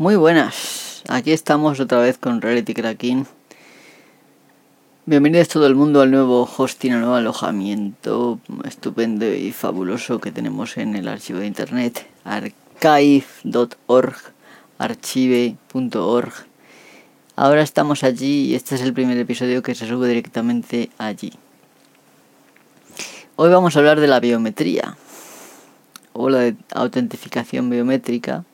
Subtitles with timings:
[0.00, 3.26] Muy buenas, aquí estamos otra vez con Reality Cracking.
[5.04, 10.78] Bienvenidos todo el mundo al nuevo hosting, al nuevo alojamiento estupendo y fabuloso que tenemos
[10.78, 14.16] en el archivo de internet archive.org,
[14.78, 16.32] archive.org.
[17.36, 21.34] Ahora estamos allí y este es el primer episodio que se sube directamente allí.
[23.36, 24.96] Hoy vamos a hablar de la biometría
[26.14, 28.46] o la autentificación biométrica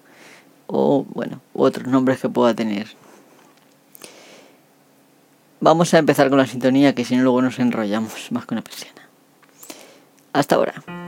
[0.66, 2.88] o bueno, otros nombres que pueda tener.
[5.60, 8.62] Vamos a empezar con la sintonía que si no luego nos enrollamos más que una
[8.62, 9.08] persiana.
[10.32, 11.05] Hasta ahora.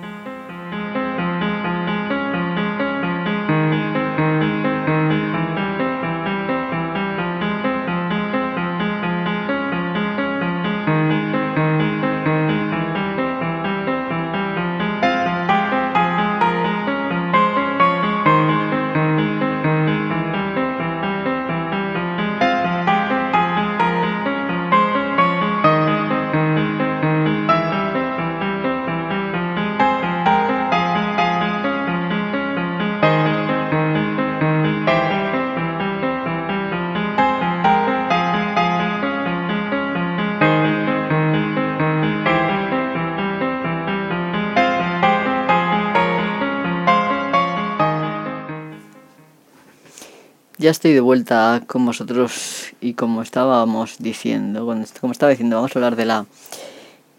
[50.69, 54.66] Ya estoy de vuelta con vosotros y como estábamos diciendo,
[55.00, 56.27] como estaba diciendo, vamos a hablar de la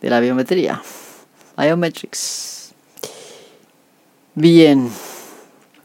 [0.02, 0.84] de la biometría.
[1.58, 2.76] Biometrics.
[4.36, 4.88] Bien.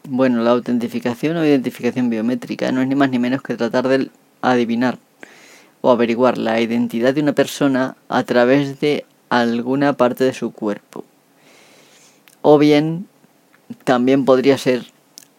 [0.06, 4.10] Bueno, la autentificación o identificación biométrica no es ni más ni menos que tratar de
[4.42, 4.98] adivinar
[5.80, 11.06] o averiguar la identidad de una persona a través de alguna parte de su cuerpo.
[12.42, 13.06] O bien,
[13.84, 14.84] también podría ser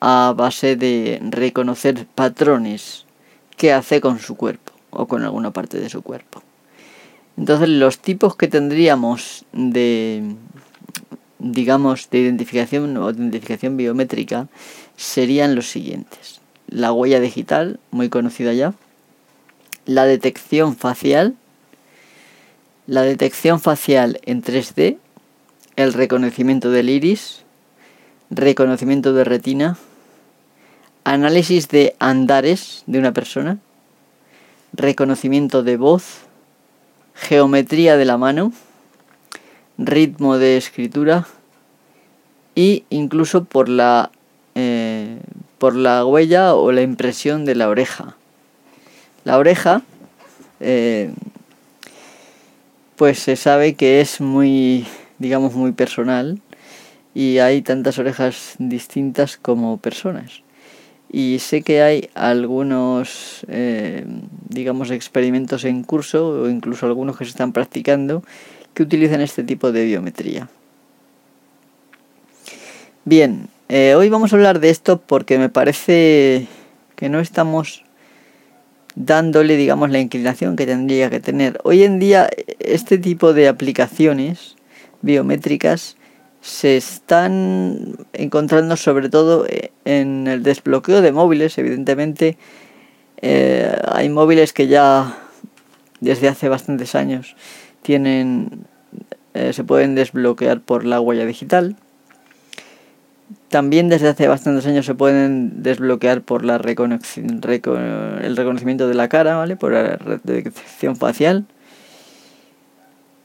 [0.07, 3.05] a base de reconocer patrones
[3.57, 6.43] que hace con su cuerpo o con alguna parte de su cuerpo.
[7.37, 10.35] Entonces los tipos que tendríamos de
[11.39, 14.47] digamos de identificación o identificación biométrica
[14.95, 16.39] serían los siguientes.
[16.67, 18.75] La huella digital, muy conocida ya,
[19.87, 21.33] la detección facial,
[22.85, 24.97] la detección facial en 3D,
[25.77, 27.41] el reconocimiento del iris,
[28.29, 29.77] reconocimiento de retina,
[31.05, 33.59] análisis de andares de una persona,
[34.73, 36.25] reconocimiento de voz,
[37.13, 38.51] geometría de la mano,
[39.77, 41.27] ritmo de escritura
[42.55, 44.11] y incluso por la
[44.55, 45.19] eh,
[45.59, 48.15] por la huella o la impresión de la oreja.
[49.23, 49.83] La oreja
[50.59, 51.13] eh,
[52.95, 54.87] pues se sabe que es muy
[55.19, 56.41] digamos muy personal
[57.13, 60.44] y hay tantas orejas distintas como personas
[61.11, 64.05] y sé que hay algunos, eh,
[64.49, 68.23] digamos, experimentos en curso o incluso algunos que se están practicando
[68.73, 70.49] que utilizan este tipo de biometría.
[73.05, 76.47] Bien, eh, hoy vamos a hablar de esto porque me parece
[76.95, 77.83] que no estamos
[78.95, 81.59] dándole, digamos, la inclinación que tendría que tener.
[81.63, 82.29] Hoy en día
[82.59, 84.55] este tipo de aplicaciones
[85.01, 85.97] biométricas
[86.45, 92.37] se están encontrando sobre todo eh, en el desbloqueo de móviles, evidentemente.
[93.17, 95.17] Eh, hay móviles que ya
[96.01, 97.35] desde hace bastantes años
[97.81, 98.67] tienen
[99.33, 101.77] eh, se pueden desbloquear por la huella digital.
[103.49, 106.61] También desde hace bastantes años se pueden desbloquear por la el
[108.37, 109.55] reconocimiento de la cara, ¿vale?
[109.55, 111.45] Por la detección facial.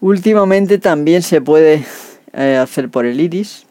[0.00, 1.84] Últimamente también se puede
[2.32, 3.66] eh, hacer por el iris.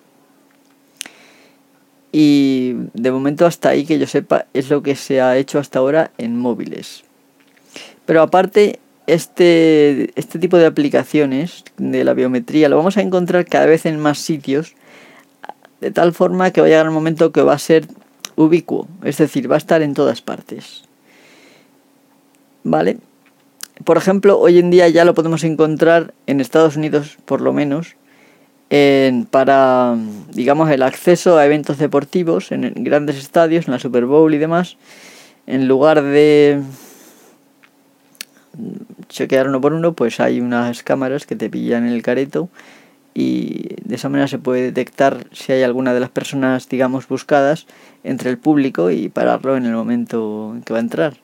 [2.12, 5.80] Y de momento hasta ahí que yo sepa es lo que se ha hecho hasta
[5.80, 7.04] ahora en móviles.
[8.06, 13.68] Pero aparte, este, este tipo de aplicaciones de la biometría lo vamos a encontrar cada
[13.68, 14.76] vez en más sitios.
[15.82, 17.88] De tal forma que va a llegar un momento que va a ser
[18.36, 18.88] ubicuo.
[19.04, 20.84] Es decir, va a estar en todas partes.
[22.64, 22.98] ¿Vale?
[23.84, 27.96] Por ejemplo, hoy en día ya lo podemos encontrar en Estados Unidos, por lo menos,
[29.32, 29.96] para,
[30.32, 34.78] digamos, el acceso a eventos deportivos en grandes estadios, en la Super Bowl y demás,
[35.48, 36.62] en lugar de
[39.08, 42.50] chequear uno por uno, pues hay unas cámaras que te pillan en el careto
[43.16, 47.66] y de esa manera se puede detectar si hay alguna de las personas, digamos, buscadas
[48.04, 51.18] entre el público y pararlo en el momento en que va a entrar.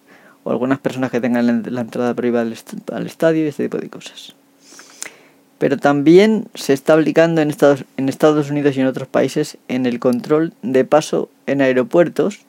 [0.44, 2.50] O algunas personas que tengan la entrada privada
[2.92, 4.36] al estadio y este tipo de cosas
[5.66, 10.54] pero también se está aplicando en Estados, Unidos y en otros países en el control
[10.62, 12.42] de paso en aeropuertos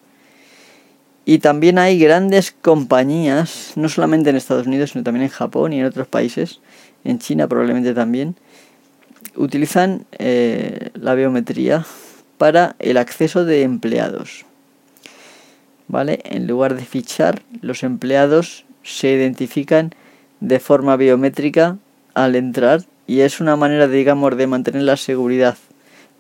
[1.25, 5.81] Y también hay grandes compañías, no solamente en Estados Unidos, sino también en Japón y
[5.81, 6.61] en otros países,
[7.05, 8.37] en China probablemente también,
[9.35, 11.87] utilizan eh, la biometría
[12.37, 14.45] para el acceso de empleados.
[15.89, 16.21] ¿Vale?
[16.25, 19.95] En lugar de fichar, los empleados se identifican
[20.41, 21.79] de forma biométrica
[22.13, 25.57] al entrar y es una manera, digamos, de mantener la seguridad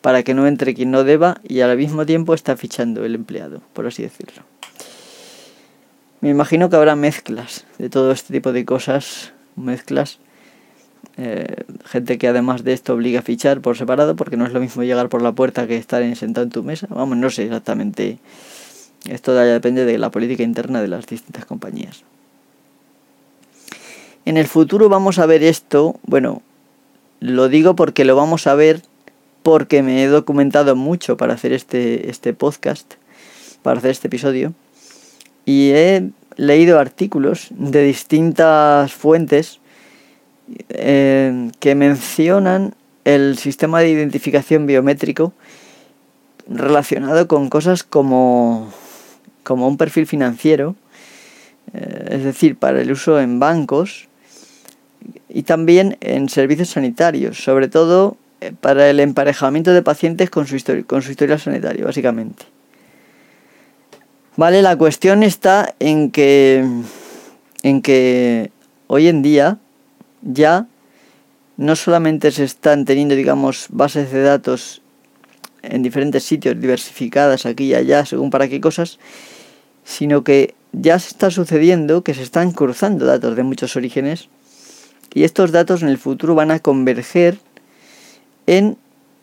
[0.00, 3.60] para que no entre quien no deba y al mismo tiempo está fichando el empleado,
[3.72, 4.42] por así decirlo.
[6.20, 10.18] Me imagino que habrá mezclas de todo este tipo de cosas, mezclas
[11.18, 14.60] eh, gente que además de esto obliga a fichar por separado porque no es lo
[14.60, 16.86] mismo llegar por la puerta que estar sentado en tu mesa.
[16.90, 18.18] Vamos, no sé exactamente.
[19.06, 22.02] Esto ya depende de la política interna de las distintas compañías.
[24.24, 26.42] En el futuro vamos a ver esto, bueno,
[27.20, 28.82] lo digo porque lo vamos a ver
[29.42, 32.94] porque me he documentado mucho para hacer este, este podcast,
[33.62, 34.54] para hacer este episodio,
[35.44, 39.60] y he leído artículos de distintas fuentes
[40.68, 42.74] eh, que mencionan
[43.04, 45.32] el sistema de identificación biométrico
[46.48, 48.72] relacionado con cosas como,
[49.44, 50.74] como un perfil financiero,
[51.72, 54.05] eh, es decir, para el uso en bancos
[55.28, 60.56] y también en servicios sanitarios, sobre todo eh, para el emparejamiento de pacientes con su,
[60.86, 62.44] con su historia sanitaria, básicamente.
[64.36, 66.64] Vale, la cuestión está en que,
[67.62, 68.50] en que
[68.86, 69.58] hoy en día
[70.22, 70.66] ya
[71.56, 74.82] no solamente se están teniendo, digamos, bases de datos
[75.62, 78.98] en diferentes sitios diversificadas aquí y allá, según para qué cosas,
[79.84, 84.28] sino que ya se está sucediendo que se están cruzando datos de muchos orígenes
[85.16, 87.38] y estos datos en el futuro van a converger
[88.46, 88.76] en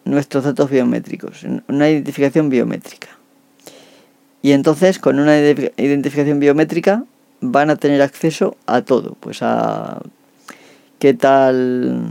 [0.06, 3.10] nuestros datos biométricos, en una identificación biométrica.
[4.42, 7.04] Y entonces con una identificación biométrica
[7.42, 10.01] van a tener acceso a todo, pues a
[10.98, 12.01] qué tal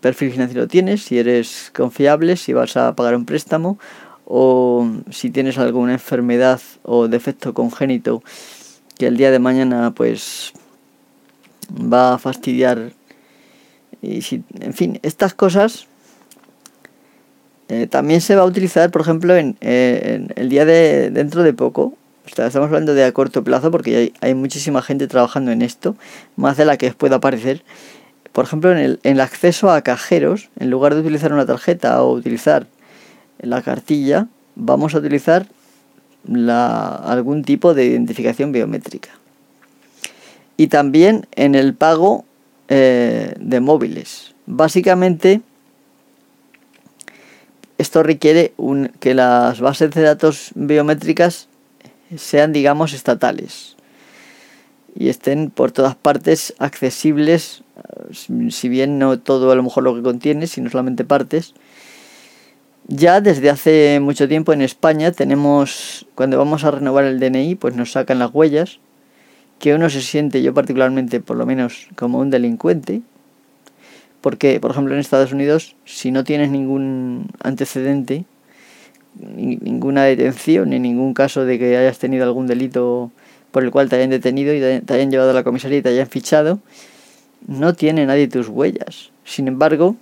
[0.00, 3.78] perfil financiero tienes, si eres confiable, si vas a pagar un préstamo
[4.24, 8.24] o si tienes alguna enfermedad o defecto congénito
[8.98, 10.52] que el día de mañana pues
[11.70, 12.98] va a fastidiar
[14.02, 15.86] y si, en fin, estas cosas
[17.68, 21.52] eh, también se va a utilizar, por ejemplo, en, eh, el día de dentro de
[21.52, 21.94] poco.
[22.26, 25.96] estamos hablando de a corto plazo porque hay, hay muchísima gente trabajando en esto,
[26.36, 27.62] más de la que pueda aparecer
[28.32, 32.66] por ejemplo, en el, acceso a cajeros, en lugar de utilizar una tarjeta o utilizar
[33.40, 35.46] la cartilla, vamos a utilizar
[36.24, 39.10] algún tipo de identificación biométrica.
[40.56, 42.24] Y también en el pago
[42.70, 44.34] eh, de móviles.
[44.46, 45.42] Básicamente,
[47.76, 48.54] esto requiere
[49.00, 51.48] que las bases de datos biométricas
[52.16, 53.76] sean, digamos, estatales
[54.96, 57.62] y estén por todas partes accesibles
[58.50, 61.54] si bien no todo a lo mejor lo que contiene, sino solamente partes.
[62.86, 67.76] Ya desde hace mucho tiempo en España tenemos, cuando vamos a renovar el DNI, pues
[67.76, 68.80] nos sacan las huellas,
[69.60, 73.02] que uno se siente, yo particularmente por lo menos, como un delincuente,
[74.22, 78.24] porque, por ejemplo, en Estados Unidos, si no tienes ningún antecedente,
[79.14, 83.10] ninguna detención, ni ningún caso de que hayas tenido algún delito
[83.50, 85.90] por el cual te hayan detenido y te hayan llevado a la comisaría y te
[85.90, 86.60] hayan fichado,
[87.46, 89.10] no tiene nadie tus huellas.
[89.24, 89.96] Sin embargo,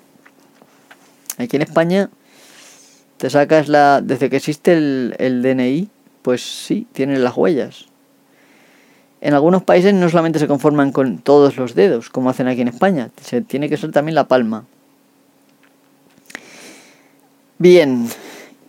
[1.36, 2.10] aquí en España
[3.16, 4.00] te sacas la...
[4.02, 5.88] Desde que existe el, el DNI,
[6.22, 7.87] pues sí, tienen las huellas.
[9.20, 12.68] En algunos países no solamente se conforman con todos los dedos, como hacen aquí en
[12.68, 14.64] España, se tiene que ser también la palma.
[17.58, 18.08] Bien,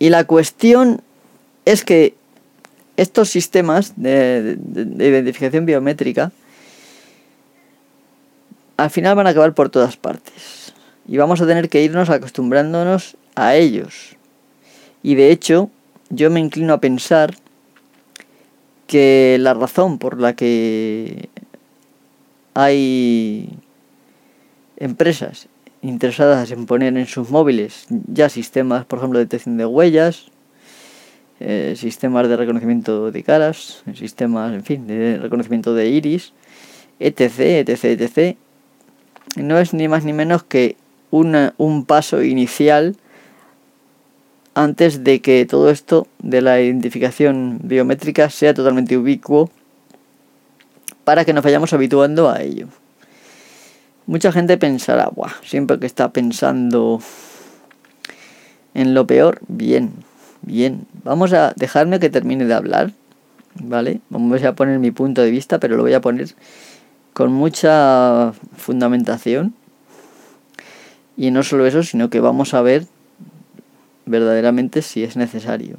[0.00, 1.02] y la cuestión
[1.64, 2.14] es que
[2.96, 6.32] estos sistemas de, de identificación biométrica
[8.76, 10.72] al final van a acabar por todas partes.
[11.06, 14.16] Y vamos a tener que irnos acostumbrándonos a ellos.
[15.02, 15.70] Y de hecho,
[16.08, 17.34] yo me inclino a pensar
[18.90, 21.28] que la razón por la que
[22.54, 23.48] hay
[24.78, 25.46] empresas
[25.80, 30.26] interesadas en poner en sus móviles ya sistemas, por ejemplo, de detección de huellas,
[31.38, 36.32] eh, sistemas de reconocimiento de caras, sistemas, en fin, de reconocimiento de iris,
[36.98, 38.36] etc., etc., etc.,
[39.36, 40.74] no es ni más ni menos que
[41.12, 42.96] un paso inicial
[44.54, 49.50] antes de que todo esto de la identificación biométrica sea totalmente ubicuo
[51.04, 52.68] para que nos vayamos habituando a ello.
[54.06, 57.00] Mucha gente pensará, Buah, siempre que está pensando
[58.74, 59.92] en lo peor, bien,
[60.42, 60.86] bien.
[61.04, 62.92] Vamos a dejarme que termine de hablar
[63.54, 64.00] ¿vale?
[64.10, 66.28] Vamos a poner mi punto de vista, pero lo voy a poner
[67.12, 69.54] con mucha fundamentación.
[71.16, 72.86] Y no solo eso, sino que vamos a ver
[74.06, 75.78] verdaderamente si es necesario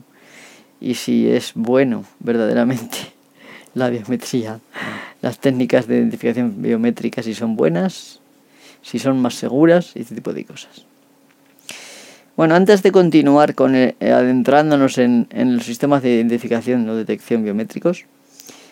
[0.79, 2.97] y si es bueno verdaderamente
[3.75, 4.59] la biometría,
[5.21, 8.19] las técnicas de identificación biométrica, si son buenas,
[8.81, 10.85] si son más seguras y este tipo de cosas.
[12.35, 17.43] Bueno, antes de continuar con eh, adentrándonos en, en los sistemas de identificación o detección
[17.43, 18.05] biométricos,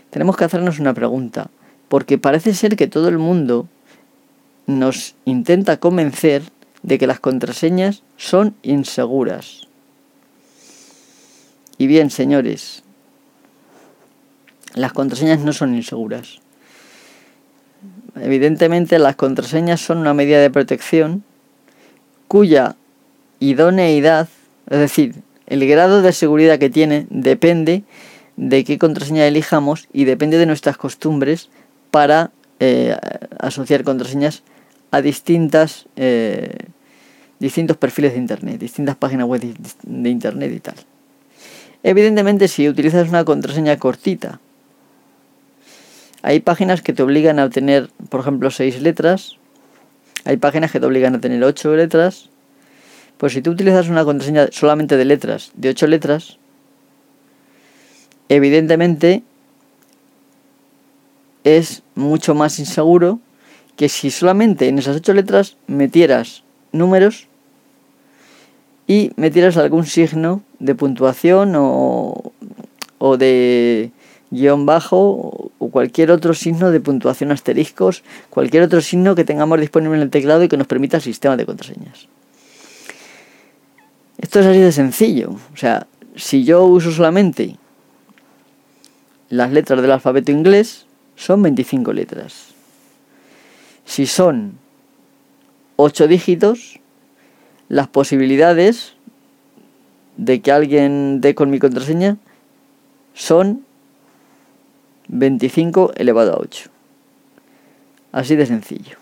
[0.10, 1.50] tenemos que hacernos una pregunta,
[1.88, 3.68] porque parece ser que todo el mundo
[4.66, 6.44] nos intenta convencer
[6.84, 9.68] de que las contraseñas son inseguras.
[11.78, 12.84] Y bien, señores,
[14.76, 16.40] las contraseñas no son inseguras.
[18.16, 21.24] Evidentemente las contraseñas son una medida de protección
[22.28, 22.76] cuya
[23.40, 24.28] idoneidad,
[24.70, 25.16] es decir,
[25.48, 27.84] el grado de seguridad que tiene depende
[28.38, 31.50] de qué contraseña elijamos y depende de nuestras costumbres
[31.92, 32.96] para eh,
[33.40, 34.44] asociar contraseñas
[34.92, 36.70] a distintas eh,
[37.40, 40.76] distintos perfiles de internet, distintas páginas web de internet y tal.
[41.84, 44.40] Evidentemente si utilizas una contraseña cortita,
[46.22, 49.38] hay páginas que te obligan a tener, por ejemplo, seis letras,
[50.26, 52.30] hay páginas que te obligan a tener ocho letras,
[53.18, 56.38] pues si tú utilizas una contraseña solamente de letras, de ocho letras,
[58.28, 59.24] evidentemente
[61.46, 63.20] es mucho más inseguro
[63.80, 66.44] que si solamente en esas ocho letras metieras
[66.74, 67.30] números
[68.88, 72.34] y metieras algún signo de puntuación o,
[72.98, 73.92] o de
[74.32, 79.96] guion bajo o cualquier otro signo de puntuación asteriscos, cualquier otro signo que tengamos disponible
[79.96, 82.10] en el teclado y que nos permita el sistema de contraseñas.
[84.18, 85.38] Esto es así de sencillo.
[85.54, 87.56] O sea, si yo uso solamente
[89.30, 92.49] las letras del alfabeto inglés, son 25 letras.
[93.90, 94.60] Si son
[95.78, 96.80] 8 dígitos,
[97.70, 98.94] las posibilidades
[100.16, 102.18] de que alguien dé con mi contraseña
[103.16, 103.66] son
[105.08, 106.70] 25 elevado a 8.
[108.12, 108.98] Así de sencillo.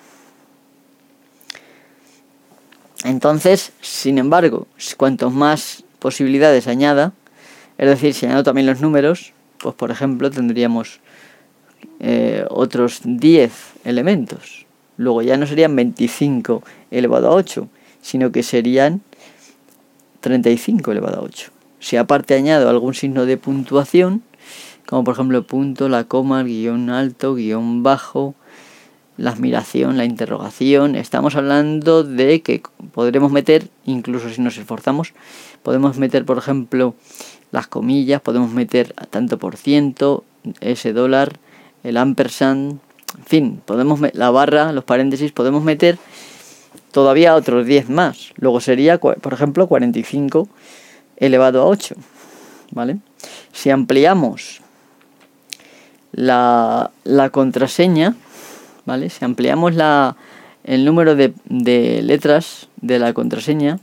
[3.03, 7.11] Entonces, sin embargo, cuanto más posibilidades añada,
[7.77, 11.01] es decir, si añado también los números, pues por ejemplo tendríamos
[11.99, 13.51] eh, otros 10
[13.83, 14.66] elementos.
[14.97, 17.67] Luego ya no serían 25 elevado a 8,
[18.01, 19.01] sino que serían
[20.21, 21.51] 35 elevado a 8.
[21.79, 24.23] Si aparte añado algún signo de puntuación,
[24.87, 28.35] como por ejemplo punto, la coma, el guion alto, guion bajo,
[29.17, 32.61] la admiración, la interrogación, estamos hablando de que
[32.93, 35.13] podremos meter, incluso si nos esforzamos,
[35.63, 36.95] podemos meter por ejemplo
[37.51, 40.23] las comillas, podemos meter tanto por ciento,
[40.61, 41.39] ese dólar,
[41.83, 42.79] el ampersand,
[43.17, 45.97] en fin, podemos la barra, los paréntesis, podemos meter
[46.91, 48.33] todavía otros 10 más.
[48.37, 50.47] Luego sería, por ejemplo, 45
[51.17, 51.95] elevado a 8.
[52.71, 52.97] ¿Vale?
[53.53, 54.61] Si ampliamos
[56.11, 58.15] la, la contraseña,
[58.85, 59.09] ¿vale?
[59.09, 60.15] Si ampliamos la,
[60.63, 63.79] el número de, de letras de la contraseña,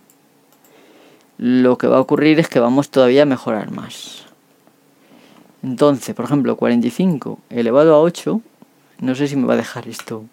[1.39, 4.25] lo que va a ocurrir es que vamos todavía a mejorar más.
[5.63, 8.41] Entonces, por ejemplo, 45 elevado a 8,
[9.01, 10.25] no sé si me va a dejar esto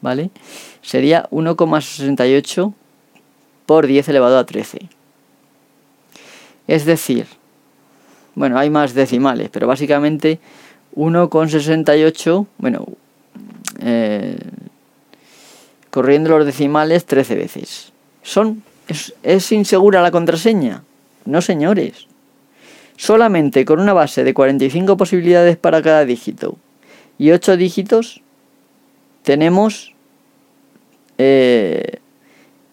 [0.00, 0.30] ¿vale?
[0.82, 2.72] Sería 1,68
[3.66, 4.88] por 10 elevado a 13.
[6.66, 7.26] Es decir,
[8.34, 10.38] bueno, hay más decimales, pero básicamente
[10.96, 12.86] 1,68, bueno,
[13.80, 14.38] eh,
[15.90, 17.92] corriendo los decimales 13 veces.
[18.22, 20.82] ¿Son, es, ¿Es insegura la contraseña?
[21.24, 22.06] No, señores.
[22.96, 26.58] Solamente con una base de 45 posibilidades para cada dígito
[27.20, 28.22] y 8 dígitos
[29.24, 29.94] tenemos,
[31.18, 31.98] eh,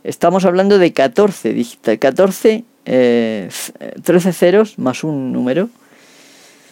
[0.05, 3.43] estamos hablando de 14 dígitos, 14, 13
[4.31, 5.69] ceros más un número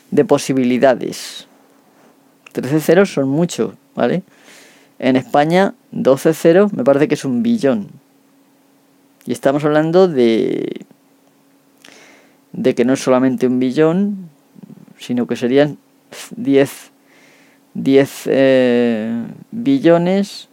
[0.10, 1.48] de posibilidades.
[2.54, 4.24] 13 ceros son muchos, ¿vale?
[4.98, 7.90] En España, 12 ceros me parece que es un billón.
[9.26, 10.86] Y estamos hablando de,
[12.54, 14.30] de que no es solamente un billón,
[14.98, 15.78] sino que serían
[16.38, 16.95] 10
[17.76, 20.50] 10 eh, billones,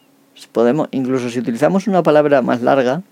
[0.53, 3.03] Podemos, incluso si utilizamos una palabra más larga,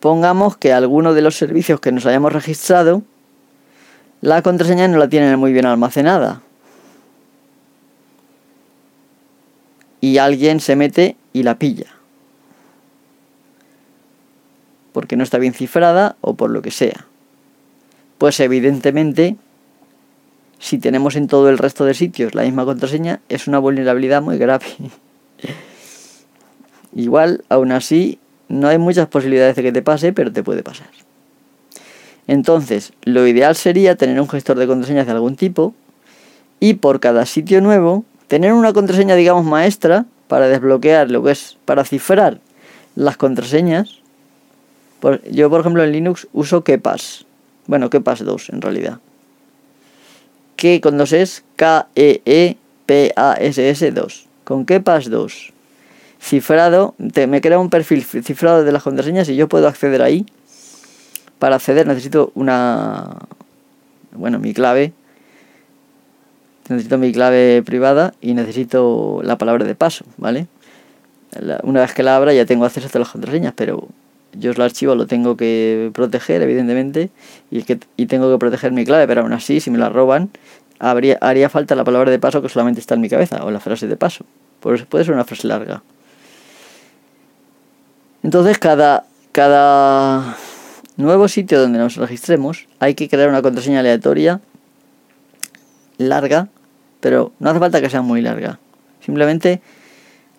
[0.00, 3.02] Pongamos que alguno de los servicios que nos hayamos registrado
[4.22, 6.42] la contraseña no la tienen muy bien almacenada.
[10.00, 11.86] Y alguien se mete y la pilla.
[14.92, 17.06] Porque no está bien cifrada o por lo que sea.
[18.18, 19.36] Pues evidentemente,
[20.62, 24.38] si tenemos en todo el resto de sitios la misma contraseña, es una vulnerabilidad muy
[24.38, 24.66] grave.
[26.94, 30.86] Igual, aún así, no hay muchas posibilidades de que te pase, pero te puede pasar.
[32.28, 35.74] Entonces, lo ideal sería tener un gestor de contraseñas de algún tipo
[36.60, 41.58] y por cada sitio nuevo tener una contraseña, digamos, maestra para desbloquear lo que es,
[41.64, 42.38] para cifrar
[42.94, 43.98] las contraseñas.
[45.28, 47.26] yo, por ejemplo, en Linux uso KeePass.
[47.66, 49.00] Bueno, KeePass 2 en realidad.
[50.56, 52.60] Que con dos es K-E-E-P-A-S-S
[53.90, 54.26] 2.
[54.44, 55.52] Con KeePass 2.
[56.20, 60.24] Cifrado, me crea un perfil cifrado de las contraseñas y yo puedo acceder ahí
[61.42, 63.16] para acceder necesito una...
[64.12, 64.92] Bueno, mi clave.
[66.68, 70.46] Necesito mi clave privada y necesito la palabra de paso, ¿vale?
[71.64, 73.88] una vez que la abra ya tengo acceso a las contraseñas, pero
[74.32, 77.10] yo el archivo lo tengo que proteger, evidentemente,
[77.50, 80.30] y, que, y tengo que proteger mi clave, pero aún así, si me la roban,
[80.78, 83.60] habría, haría falta la palabra de paso que solamente está en mi cabeza, o la
[83.60, 84.24] frase de paso.
[84.60, 85.82] Pues puede ser una frase larga.
[88.22, 90.36] Entonces, cada, cada
[90.96, 94.40] nuevo sitio donde nos registremos, hay que crear una contraseña aleatoria
[95.98, 96.48] larga,
[97.00, 98.58] pero no hace falta que sea muy larga.
[99.00, 99.60] Simplemente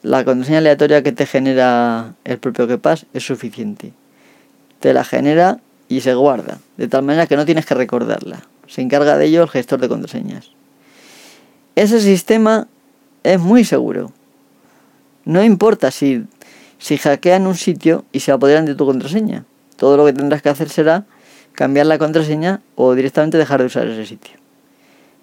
[0.04, 3.94] la contraseña aleatoria que te genera el propio KeePass es suficiente.
[4.80, 8.44] Te la genera y se guarda, de tal manera que no tienes que recordarla.
[8.68, 10.52] Se encarga de ello el gestor de contraseñas.
[11.76, 12.68] Ese sistema
[13.24, 14.12] es muy seguro.
[15.26, 16.26] No importa si,
[16.78, 19.46] si hackean un sitio y se apoderan de tu contraseña
[19.84, 21.04] todo lo que tendrás que hacer será
[21.52, 24.38] cambiar la contraseña o directamente dejar de usar ese sitio.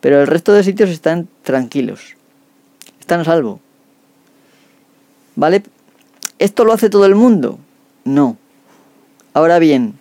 [0.02, 2.14] Pero el resto de sitios están tranquilos,
[3.00, 3.60] están a salvo.
[5.40, 5.62] ¿Vale?
[6.38, 7.58] ¿Esto lo hace todo el mundo?
[8.04, 8.36] No.
[9.32, 9.94] Ahora bien,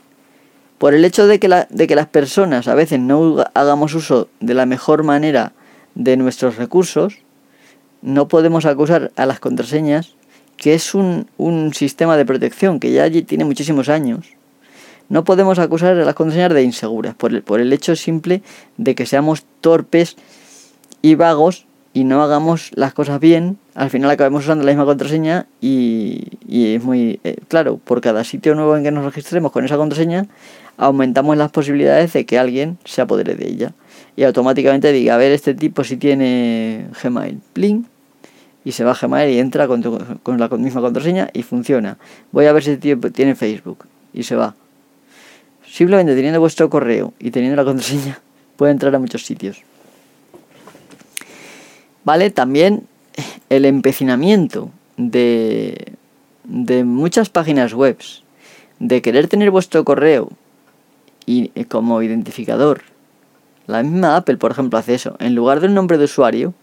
[0.77, 4.53] por el hecho de que, de que las personas a veces no hagamos uso de
[4.53, 5.53] la mejor manera
[5.95, 7.19] de nuestros recursos,
[8.01, 10.13] no podemos acusar a las contraseñas,
[10.57, 14.25] que es un, un sistema de protección que ya tiene muchísimos años,
[15.07, 18.43] no podemos acusar a las contraseñas de inseguras por el, por el hecho simple
[18.75, 20.17] de que seamos torpes
[21.01, 21.65] y vagos
[21.99, 26.81] y no hagamos las cosas bien, al final acabemos usando la misma contraseña y, es
[26.81, 30.25] muy eh, claro, por cada sitio nuevo en que nos registremos con esa contraseña,
[30.77, 33.73] aumentamos las posibilidades de que alguien se apodere de ella
[34.15, 37.85] y automáticamente diga, a ver, este tipo si tiene Gmail, pling,
[38.63, 39.81] y se va a Gmail y entra con,
[40.23, 41.97] con la misma contraseña y funciona.
[42.31, 44.55] Voy a ver si tiene Facebook y se va.
[45.67, 48.21] Simplemente teniendo vuestro correo y teniendo la contraseña
[48.55, 49.63] puede entrar a muchos sitios.
[52.09, 52.87] Vale, también
[53.51, 55.93] el empecinamiento de,
[56.43, 57.99] de muchas páginas web
[58.79, 60.29] de querer tener vuestro correo
[61.27, 62.81] y, como identificador.
[63.67, 65.17] La misma Apple, por ejemplo, hace eso.
[65.19, 66.55] En lugar de un nombre de usuario,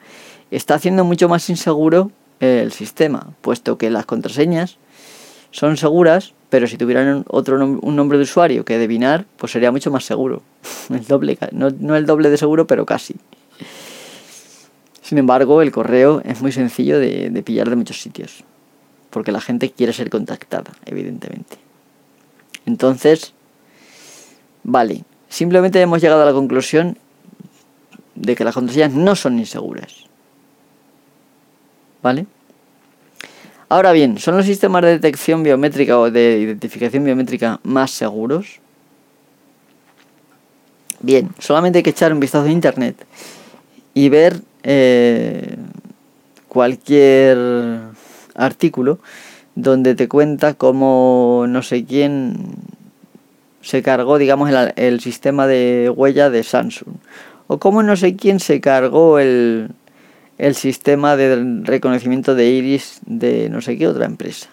[0.51, 4.79] está haciendo mucho más inseguro el sistema, puesto que las contraseñas
[5.53, 9.93] son seguras, pero si tuvieran otro un nombre de usuario que adivinar, pues sería mucho
[9.93, 10.43] más seguro.
[10.91, 13.15] El doble, no, no el doble de seguro, pero casi.
[15.07, 18.43] Sin embargo, el correo es muy sencillo de, de pillar de muchos sitios,
[19.11, 21.59] porque la gente quiere ser contactada, evidentemente.
[22.67, 23.33] Entonces,
[24.65, 26.99] vale, simplemente hemos llegado a la conclusión
[28.17, 29.95] de que las contraseñas no son inseguras.
[32.03, 32.27] ¿Vale?
[33.69, 38.59] Ahora bien, ¿son los sistemas de detección biométrica o de identificación biométrica más seguros?
[40.99, 43.07] Bien, solamente hay que echar un vistazo a internet
[43.95, 45.57] y ver eh,
[46.49, 47.39] cualquier
[48.35, 48.99] artículo
[49.55, 52.57] donde te cuenta cómo no sé quién
[53.63, 56.97] se cargó, digamos, el, el sistema de huella de Samsung.
[57.47, 59.71] O cómo no sé quién se cargó el,
[60.39, 64.49] el sistema de reconocimiento de iris de no sé qué otra empresa.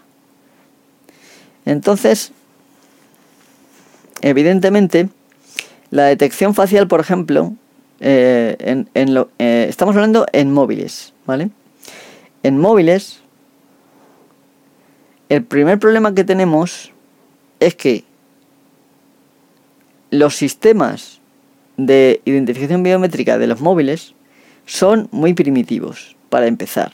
[1.66, 2.32] Entonces,
[4.22, 5.10] evidentemente,
[5.90, 7.54] la detección facial, por ejemplo,
[8.06, 11.50] eh, eh, estamos hablando en móviles, ¿vale?
[12.44, 13.22] En móviles,
[15.30, 16.92] el primer problema que tenemos
[17.62, 18.04] es que
[20.12, 21.22] los sistemas
[21.78, 24.14] de identificación biométrica de los móviles
[24.66, 26.92] son muy primitivos, para empezar.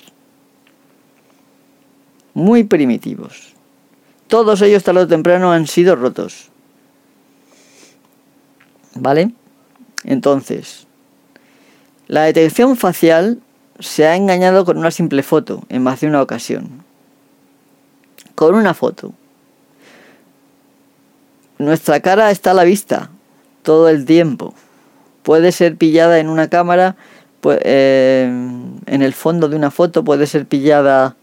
[2.36, 3.54] Muy primitivos.
[4.28, 6.50] Todos ellos tarde o temprano han sido rotos.
[8.94, 9.32] ¿Vale?
[10.04, 10.88] Entonces,
[12.10, 13.40] la detección facial
[13.78, 16.84] se ha engañado con una simple foto en más de una ocasión.
[18.34, 19.14] Con una foto.
[21.60, 23.12] Nuestra cara está a la vista
[23.62, 24.56] todo el tiempo.
[25.22, 26.96] Puede ser pillada en una cámara,
[27.44, 31.16] eh, en el fondo de una foto puede ser pillada.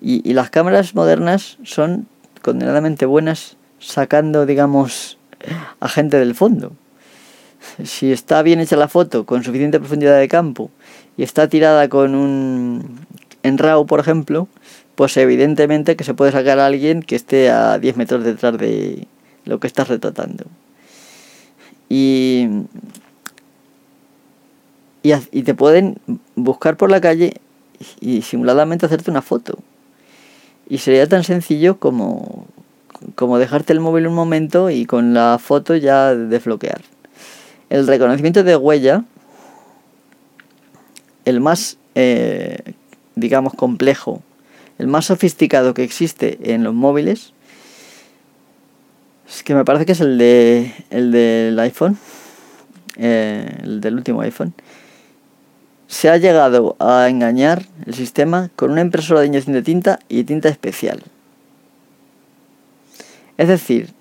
[0.00, 2.06] Y, y las cámaras modernas son
[2.40, 5.18] condenadamente buenas sacando, digamos,
[5.78, 6.72] a gente del fondo
[7.84, 10.70] si está bien hecha la foto con suficiente profundidad de campo
[11.16, 13.00] y está tirada con un
[13.42, 14.48] en RAW, por ejemplo,
[14.94, 19.06] pues evidentemente que se puede sacar a alguien que esté a 10 metros detrás de
[19.44, 20.44] lo que estás retratando.
[21.88, 22.48] Y,
[25.02, 25.98] y, te pueden
[26.36, 27.34] buscar por la calle
[28.00, 29.58] y simuladamente hacerte una foto.
[30.68, 32.46] Y sería tan sencillo como,
[33.16, 36.82] como dejarte el móvil un momento y con la foto ya desbloquear.
[37.70, 39.04] El reconocimiento de huella,
[41.24, 42.74] el más, eh,
[43.14, 44.22] digamos, complejo,
[44.78, 47.32] el más sofisticado que existe en los móviles,
[49.28, 51.96] es que me parece que es el de el del iPhone,
[52.96, 54.52] eh, el del último iPhone.
[55.86, 60.24] Se ha llegado a engañar el sistema con una impresora de inyección de tinta y
[60.24, 61.02] tinta especial.
[63.38, 63.94] Es decir,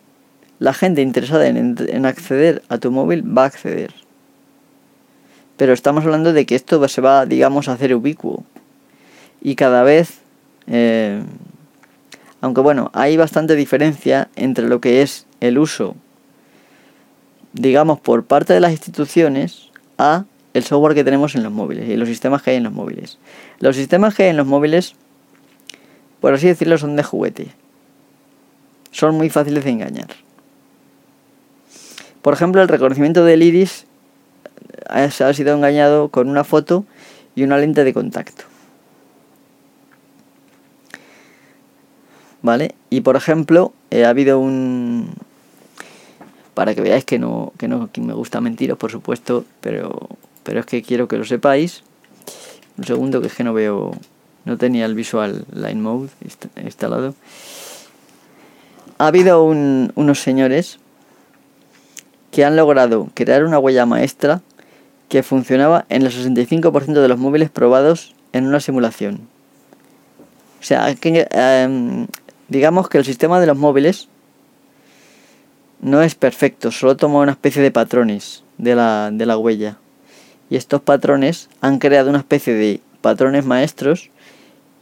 [0.60, 3.94] la gente interesada en, acceder a tu móvil va a acceder.
[5.58, 8.44] Pero estamos hablando de que esto se va, digamos, a hacer ubicuo.
[9.42, 10.20] Y cada vez,
[10.68, 11.24] eh,
[12.42, 15.96] aunque bueno, hay bastante diferencia entre lo que es el uso,
[17.54, 21.96] digamos, por parte de las instituciones a el software que tenemos en los móviles y
[21.96, 23.18] los sistemas que hay en los móviles.
[23.60, 24.96] Los sistemas que hay en los móviles,
[26.20, 27.48] por así decirlo, son de juguete.
[28.92, 30.08] Son muy fáciles de engañar.
[32.22, 33.86] Por ejemplo, el reconocimiento del iris
[34.88, 36.86] ha sido engañado con una foto
[37.36, 38.44] y una lente de contacto.
[42.42, 42.76] ¿Vale?
[42.90, 45.14] Y por ejemplo, eh, ha habido un...
[46.54, 50.10] Para que veáis que no, que no me gusta mentiros, por supuesto, pero,
[50.44, 51.84] pero es que quiero que lo sepáis.
[52.78, 53.92] Un segundo, que es que no veo...
[54.46, 56.10] No tenía el Visual Line Mode
[56.64, 57.14] instalado.
[58.98, 60.80] Ha habido unos señores
[62.32, 64.42] que han logrado crear una huella maestra
[65.08, 69.22] que funcionaba en el 65% de los móviles probados en una simulación.
[70.60, 72.08] O sea, em,
[72.48, 74.08] digamos que el sistema de los móviles
[75.82, 79.78] no es perfecto, solo toma una especie de patrones de la, huella.
[80.50, 84.10] Y estos patrones han creado una especie de patrones maestros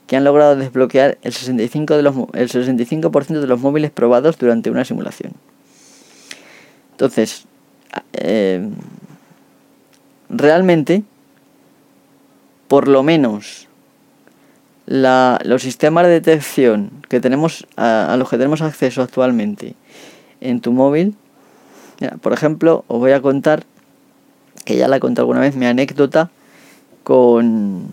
[0.07, 4.71] que han logrado desbloquear el 65%, de los, el 65 de los móviles probados durante
[4.71, 5.33] una simulación.
[6.97, 7.45] Entonces,
[8.13, 8.67] eh,
[10.29, 11.03] realmente,
[12.67, 13.67] por lo menos,
[14.87, 19.75] los sistemas de detección que tenemos a, los que tenemos acceso actualmente
[20.41, 21.15] en tu móvil,
[22.23, 23.63] por ejemplo, os voy a contar,
[24.65, 26.31] que ya la he contado alguna vez, mi anécdota
[27.03, 27.89] con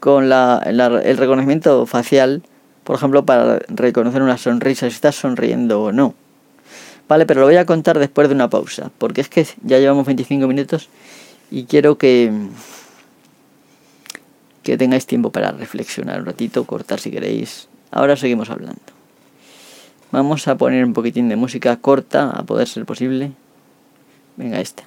[0.00, 2.42] con la, el reconocimiento facial,
[2.82, 6.16] por ejemplo, para reconocer una sonrisa, si estás sonriendo o no.
[7.12, 10.06] Vale, pero lo voy a contar después de una pausa, porque es que ya llevamos
[10.06, 10.88] 25 minutos
[11.50, 12.32] y quiero que,
[14.62, 17.68] que tengáis tiempo para reflexionar un ratito, cortar si queréis.
[17.90, 18.80] Ahora seguimos hablando.
[20.10, 23.32] Vamos a poner un poquitín de música corta, a poder ser posible.
[24.38, 24.84] Venga, esta.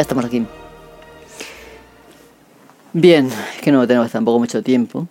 [0.00, 0.46] Ya estamos aquí.
[2.94, 5.06] Bien, es que no tenemos tampoco mucho tiempo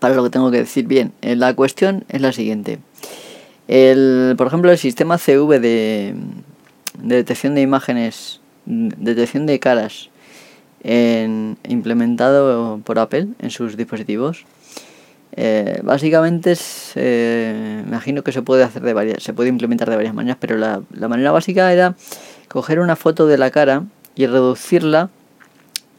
[0.00, 0.88] para lo que tengo que decir.
[0.88, 2.80] Bien, eh, la cuestión es la siguiente.
[3.68, 6.16] El, por ejemplo, el sistema CV de,
[6.98, 10.10] detección de imágenes, detección de caras,
[10.82, 14.44] implementado por Apple en sus dispositivos,
[15.36, 19.94] eh, básicamente es, eh, imagino que se puede hacer de varias, se puede implementar de
[19.94, 21.94] varias maneras, pero la manera básica era
[22.48, 25.10] coger una foto de la cara y reducirla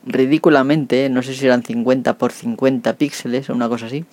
[0.05, 4.05] ridículamente, no sé si eran 50 por 50 píxeles o una cosa así,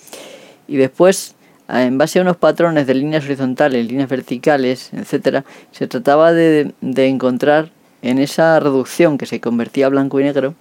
[0.67, 1.35] y después
[1.69, 7.07] en base a unos patrones de líneas horizontales, líneas verticales, etcétera, se trataba de, de
[7.07, 7.71] encontrar
[8.03, 10.55] en esa reducción que se convertía a blanco y negro,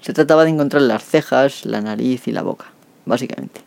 [0.00, 2.66] se trataba de encontrar las cejas, la nariz y la boca,
[3.04, 3.60] básicamente.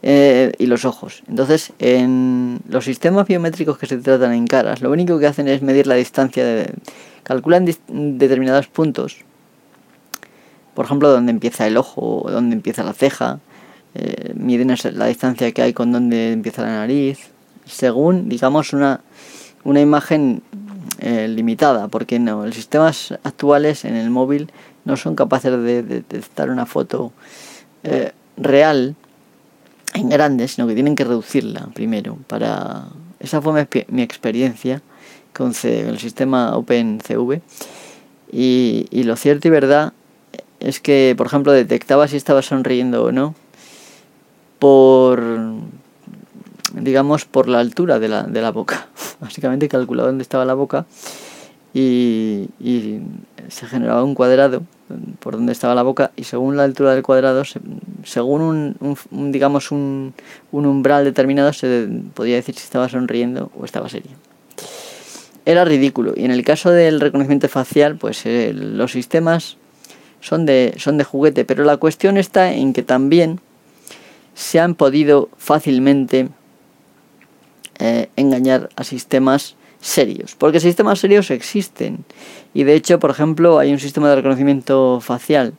[0.00, 1.24] Eh, y los ojos.
[1.26, 5.60] Entonces, en los sistemas biométricos que se tratan en caras, lo único que hacen es
[5.60, 6.72] medir la distancia, de,
[7.24, 9.16] calculan determinados puntos,
[10.74, 13.40] por ejemplo, donde empieza el ojo, donde empieza la ceja,
[13.96, 17.18] eh, miden la distancia que hay con donde empieza la nariz,
[17.66, 19.00] según, digamos, una,
[19.64, 20.42] una imagen
[21.00, 24.52] eh, limitada, porque no, los sistemas actuales en el móvil
[24.84, 27.12] no son capaces de, detectar una foto
[27.82, 28.94] eh, real
[29.94, 32.18] en grande, sino que tienen que reducirla primero.
[32.26, 32.86] Para
[33.20, 34.82] esa fue mi, experiencia
[35.32, 37.40] con, el sistema OpenCV
[38.32, 39.92] y, y lo cierto y verdad
[40.60, 43.34] es que, por ejemplo, detectaba si estaba sonriendo o no
[44.58, 45.22] por
[46.74, 48.88] digamos, por la altura de la, de la boca.
[49.20, 50.86] Básicamente calculaba dónde estaba la boca
[51.78, 53.00] y, y,
[53.48, 54.62] se generaba un cuadrado
[55.20, 57.42] por donde estaba la boca y según la altura del cuadrado,
[58.04, 58.42] según
[58.80, 60.12] un, digamos un,
[60.50, 64.10] un, umbral determinado, se podía decir si estaba sonriendo o estaba serio.
[65.46, 69.56] Era ridículo y en el caso del reconocimiento facial, pues eh, los sistemas
[70.20, 73.40] son de, son de juguete, pero la cuestión está en que también
[74.34, 76.28] se han podido fácilmente
[77.78, 80.34] eh, engañar a sistemas serios.
[80.36, 82.04] Porque sistemas serios existen.
[82.54, 85.54] Y de hecho, por ejemplo, hay un sistema de reconocimiento facial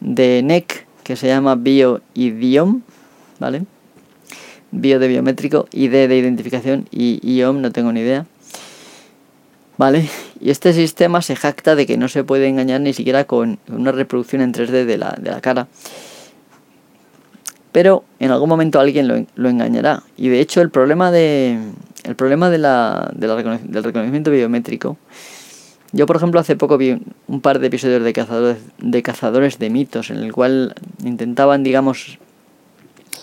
[0.00, 2.82] de NEC que se llama BioIdiom,
[3.38, 3.64] ¿vale?
[4.70, 8.26] Bio de biométrico, ID de identificación y IOM, no tengo ni idea.
[9.76, 10.08] ¿Vale?
[10.40, 13.92] Y este sistema se jacta de que no se puede engañar ni siquiera con una
[13.92, 15.68] reproducción en 3D de la, de la cara
[17.72, 20.02] pero en algún momento alguien lo, engañará.
[20.16, 21.58] Y de hecho el problema de
[22.04, 24.96] el problema de la, del reconocimiento biométrico.
[25.92, 29.70] Yo por ejemplo hace poco vi un par de episodios de cazadores de cazadores de
[29.70, 32.18] mitos en el cual intentaban digamos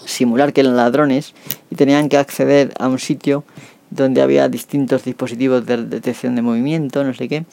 [0.06, 1.34] simular que eran ladrones
[1.70, 3.44] y tenían que acceder a un sitio
[3.90, 7.46] donde había distintos dispositivos de detección de movimiento, no sé qué.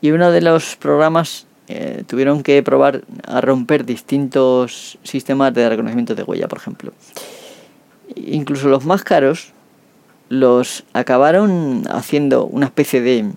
[0.00, 6.14] Y uno de los programas eh, tuvieron que probar a romper distintos sistemas de reconocimiento
[6.14, 6.92] de huella, por ejemplo.
[8.14, 9.53] Incluso los más caros
[10.28, 13.30] los acabaron haciendo una especie de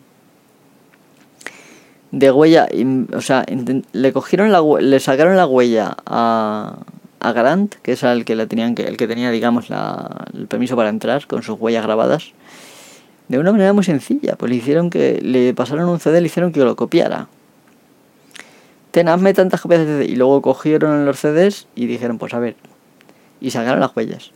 [2.12, 2.68] de huella,
[3.14, 3.46] o sea,
[3.92, 6.78] le cogieron la le sacaron la huella a,
[7.20, 10.48] a Grant, que es el que la tenían que el que tenía digamos la, el
[10.48, 12.32] permiso para entrar con sus huellas grabadas
[13.28, 16.54] de una manera muy sencilla, pues le hicieron que le pasaron un CD, le hicieron
[16.54, 17.28] que lo copiara
[18.98, 20.06] ten, hazme tantas copias de CD.
[20.06, 22.56] Y luego cogieron los CDs y dijeron, pues a ver,
[23.40, 24.32] y sacaron las huellas.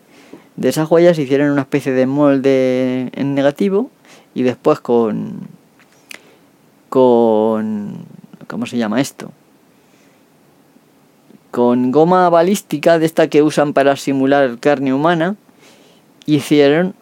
[0.55, 3.89] De esas huellas hicieron una especie de molde en negativo
[4.33, 5.47] y después con
[6.89, 8.05] con
[8.47, 9.31] ¿cómo se llama esto?
[11.51, 15.35] Con goma balística de esta que usan para simular carne humana
[16.25, 16.93] hicieron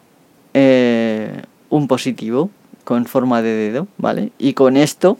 [0.54, 2.50] eh, un positivo
[2.84, 4.32] con forma de dedo, ¿vale?
[4.38, 5.18] Y con esto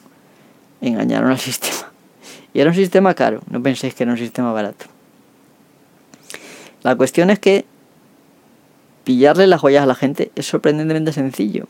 [0.81, 1.93] engañaron al sistema.
[2.53, 4.87] Y era un sistema caro, no penséis que era un sistema barato.
[6.83, 7.65] La cuestión es que
[9.11, 11.67] pillarle las joyas a la gente es sorprendentemente sencillo.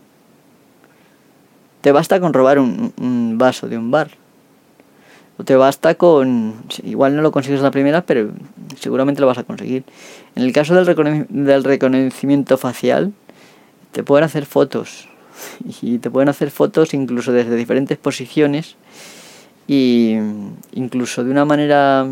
[1.80, 4.10] Te basta con robar un, vaso de un bar.
[5.38, 6.62] O te basta con...
[6.84, 8.28] Igual no lo consigues la primera, pero
[8.78, 9.84] seguramente lo vas a conseguir.
[10.36, 13.14] En el caso del, del reconocimiento facial,
[13.92, 15.08] te pueden hacer fotos.
[15.80, 18.76] Y te pueden hacer fotos incluso desde diferentes posiciones
[19.66, 20.14] y
[20.74, 22.06] incluso de una manera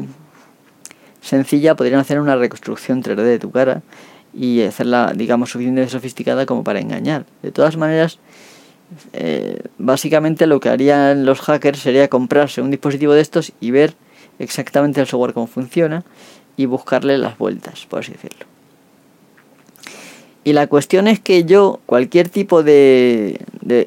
[1.20, 3.82] sencilla podrían hacer una reconstrucción 3D de tu cara
[4.34, 7.26] y hacerla, digamos, suficientemente sofisticada como para engañar.
[7.42, 8.18] De todas maneras,
[9.12, 13.94] eh, básicamente lo que harían los hackers sería comprarse un dispositivo de estos y ver
[14.38, 16.04] exactamente el software cómo funciona
[16.56, 18.46] y buscarle las vueltas, por así decirlo.
[20.44, 23.38] Y la cuestión es que yo cualquier tipo de,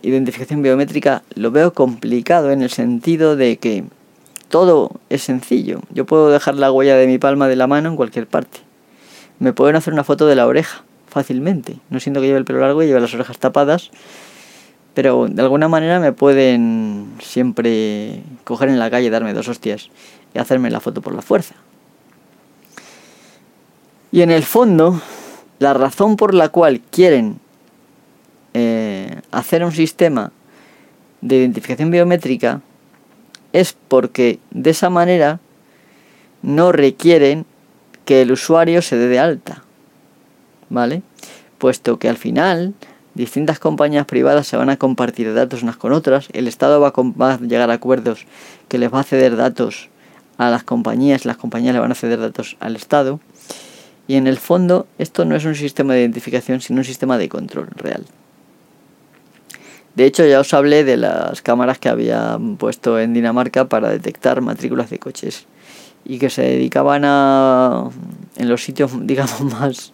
[0.04, 3.84] identificación biométrica lo veo complicado en el sentido de que
[4.48, 5.82] todo es sencillo.
[5.92, 8.60] Yo puedo dejar la huella de mi palma de la mano en cualquier parte.
[9.42, 11.78] Me pueden hacer una foto de la oreja fácilmente.
[11.90, 13.90] No siento que lleve el pelo largo y lleve las orejas tapadas.
[14.94, 19.90] Pero de alguna manera me pueden siempre coger en la calle, darme dos hostias
[20.36, 21.56] y hacerme la foto por la fuerza.
[24.12, 25.02] Y en el fondo,
[25.58, 27.40] la razón por la cual quieren
[28.54, 30.32] eh, hacer un sistema
[31.22, 32.62] de identificación biométrica
[33.54, 35.40] es porque de esa manera
[36.44, 37.48] no requieren
[38.06, 39.64] que el usuario se dé de alta,
[40.70, 41.04] ¿vale?
[41.58, 42.74] Puesto que al final
[43.14, 46.94] distintas compañías privadas se van a compartir datos unas con otras, el Estado va a,
[46.96, 48.26] va a llegar a acuerdos
[48.68, 49.90] que les va a ceder datos
[50.38, 53.20] a las compañías, las compañías le van a ceder datos al Estado,
[54.08, 57.30] y en el fondo esto no es un sistema de identificación, sino un sistema de
[57.30, 58.06] control real.
[59.96, 64.40] De hecho, ya os hablé de las cámaras que había puesto en Dinamarca para detectar
[64.40, 65.46] matrículas de coches
[66.06, 67.90] y que se dedicaban a,
[68.38, 69.94] en los sitios, digamos, más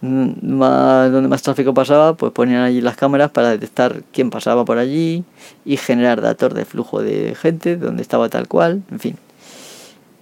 [0.00, 4.78] más, donde más tráfico pasaba, pues ponían allí las cámaras para detectar quién pasaba por
[4.78, 5.24] allí
[5.64, 9.16] y generar datos de flujo de gente, donde estaba tal cual, en fin.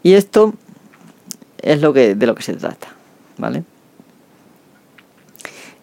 [0.03, 0.55] Y esto
[1.61, 2.89] es lo que, de lo que se trata,
[3.37, 3.65] ¿vale?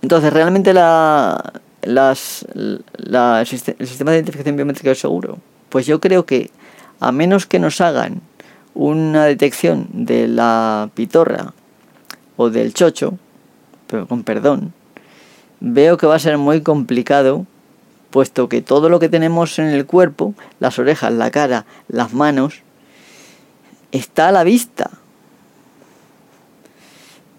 [0.01, 5.37] Entonces, realmente la, las, la, el sistema de identificación biométrica es seguro.
[5.69, 6.51] Pues yo creo que
[6.99, 8.21] a menos que nos hagan
[8.75, 11.53] una detección de la pitorra
[12.37, 13.17] o del chocho,
[13.87, 14.73] pero con perdón,
[15.59, 17.45] veo que va a ser muy complicado,
[18.09, 22.61] puesto que todo lo que tenemos en el cuerpo, las orejas, la cara, las manos,
[23.91, 24.91] está a la vista.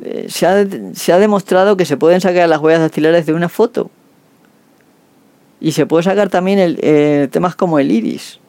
[0.03, 3.49] Eh, se, ha, se, ha, demostrado que se pueden sacar las huellas dactilares de una
[3.49, 3.91] foto.
[5.61, 8.41] Y se puede sacar también el, eh, temas como el iris.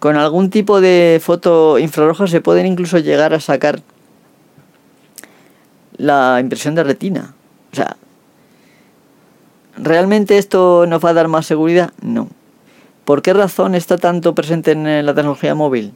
[0.00, 3.82] Con algún tipo de foto infrarroja se pueden incluso llegar a sacar
[5.98, 7.34] la impresión de retina.
[7.70, 7.98] O sea,
[9.76, 11.92] ¿realmente esto nos va a dar más seguridad?
[12.00, 12.28] No.
[13.04, 15.92] ¿Por qué razón está tanto presente en la tecnología móvil?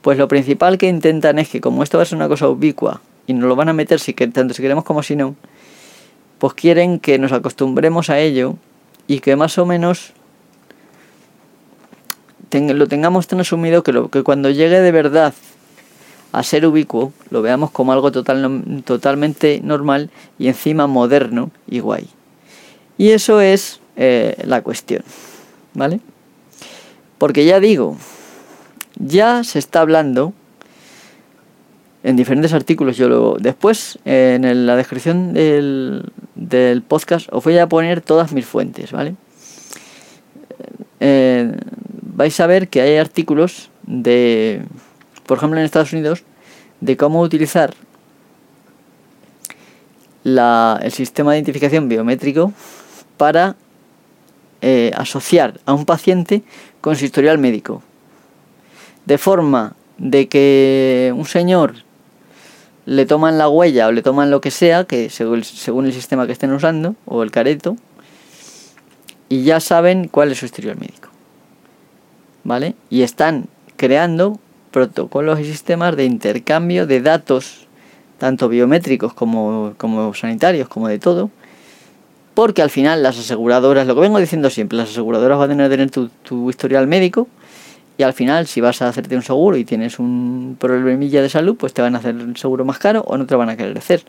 [0.00, 3.00] Pues lo principal que intentan es que como esto va a ser una cosa ubicua
[3.26, 5.34] y nos lo van a meter si que, tanto si queremos como si no,
[6.38, 8.54] pues quieren que nos acostumbremos a ello
[9.08, 10.12] y que más o menos
[12.50, 15.34] lo tengamos tan asumido que, lo, que cuando llegue de verdad
[16.32, 22.08] a ser ubicuo, lo veamos como algo total, totalmente normal y encima moderno y guay.
[22.98, 25.02] Y eso es eh, la cuestión,
[25.74, 26.00] ¿vale?
[27.18, 27.96] Porque ya digo,
[28.96, 30.32] ya se está hablando
[32.02, 32.96] en diferentes artículos.
[32.96, 38.44] Yo lo, después, en la descripción del, del, podcast, os voy a poner todas mis
[38.44, 39.14] fuentes, ¿vale?
[41.00, 41.52] Eh,
[42.14, 44.62] vais a ver que hay artículos de
[45.26, 46.22] por ejemplo en Estados Unidos,
[46.80, 47.74] de cómo utilizar
[50.24, 52.52] el sistema de identificación biométrico
[53.16, 53.56] para
[54.62, 56.42] eh, asociar a un paciente
[56.80, 57.82] con su historial médico.
[59.06, 61.74] De forma de que un señor
[62.86, 66.26] le toman la huella o le toman lo que sea, que según, según el sistema
[66.26, 67.76] que estén usando, o el careto,
[69.28, 71.13] y ya saben cuál es su historial médico.
[72.44, 72.74] ¿Vale?
[72.90, 74.38] Y están creando
[74.70, 77.66] protocolos y sistemas de intercambio de datos,
[78.18, 79.74] tanto biométricos como,
[80.14, 81.30] sanitarios, como de todo,
[82.34, 85.90] porque al final las aseguradoras, lo que vengo diciendo siempre, las aseguradoras van a tener
[85.90, 87.28] tu, tu historial médico
[87.96, 91.56] y al final si vas a hacerte un seguro y tienes un problemilla de salud,
[91.56, 93.78] pues te van a hacer el seguro más caro o no te van a querer
[93.78, 94.02] hacer.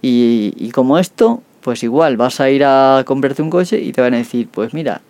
[0.00, 4.00] Y, y como esto, pues igual vas a ir a comprarte un coche y te
[4.00, 5.00] van a decir, pues mira,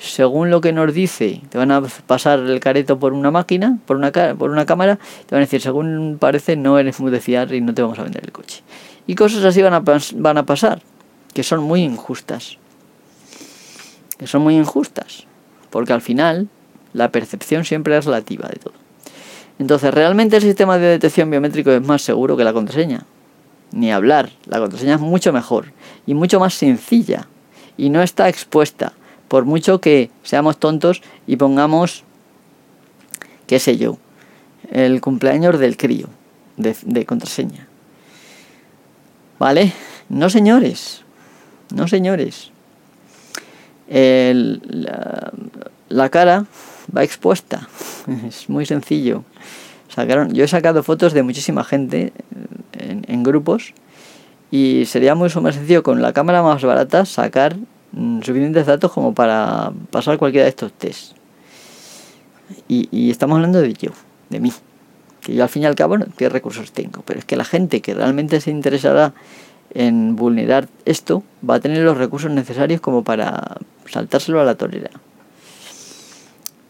[0.00, 3.98] según lo que nos dice, te van a pasar el careto por una máquina, por
[3.98, 4.96] una, por una cámara,
[5.26, 7.98] te van a decir, según parece, no eres muy de fiar y no te vamos
[7.98, 8.62] a vender el coche.
[9.06, 9.82] Y cosas así van a,
[10.14, 10.80] van a pasar,
[11.34, 12.56] que son muy injustas.
[14.16, 15.26] Que son muy injustas.
[15.68, 16.48] Porque al final,
[16.94, 18.74] la percepción siempre es relativa de todo.
[19.58, 23.04] Entonces, ¿realmente el sistema de detección biométrico es más seguro que la contraseña?
[23.72, 24.30] Ni hablar.
[24.46, 25.72] La contraseña es mucho mejor
[26.06, 27.28] y mucho más sencilla
[27.76, 28.94] y no está expuesta
[29.30, 32.02] por mucho que seamos tontos y pongamos,
[33.46, 33.96] qué sé yo,
[34.72, 36.08] el cumpleaños del crío
[36.56, 37.68] de, contraseña.
[39.38, 39.72] ¿Vale?
[40.08, 41.04] No señores,
[41.72, 42.50] no señores.
[43.88, 45.30] la,
[46.10, 46.46] cara
[46.94, 47.68] va expuesta.
[48.26, 49.22] Es muy sencillo.
[49.88, 52.12] Sacaron, yo he sacado fotos de muchísima gente
[52.72, 53.74] en, en grupos
[54.50, 57.54] y sería mucho más sencillo con la cámara más barata sacar
[57.92, 61.14] suficientes datos como para pasar cualquiera de estos tests.
[62.68, 63.90] Y, estamos hablando de yo,
[64.28, 64.52] de mí.
[65.20, 67.02] Que yo al fin y al cabo no qué recursos tengo.
[67.04, 69.12] Pero es que la gente que realmente se interesará
[69.72, 74.90] en vulnerar esto va a tener los recursos necesarios como para saltárselo a la torera.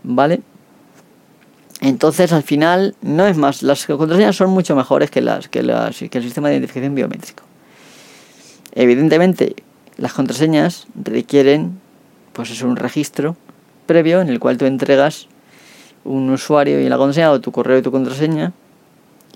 [0.02, 0.42] ¿Vale?
[1.80, 5.96] Entonces al final no es más, las contraseñas son mucho mejores que las que las
[5.96, 7.42] que el sistema de identificación biométrico.
[8.72, 9.56] Evidentemente,
[10.00, 11.78] las contraseñas requieren,
[12.32, 13.36] pues es un registro
[13.86, 15.28] previo en el cual tú entregas
[16.04, 18.52] un usuario y la contraseña o tu correo y tu contraseña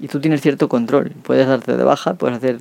[0.01, 1.13] y tú tienes cierto control.
[1.23, 2.59] Puedes darte de baja, puedes hacer...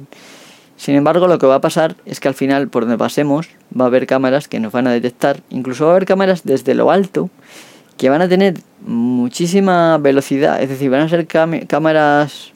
[0.76, 3.47] Sin embargo, lo que va a pasar es que al final, por donde pasemos,
[3.80, 5.41] va a haber cámaras que nos van a detectar.
[5.49, 7.30] Incluso va a haber cámaras desde lo alto
[7.97, 10.62] que van a tener muchísima velocidad.
[10.62, 12.51] Es decir, van a ser cámaras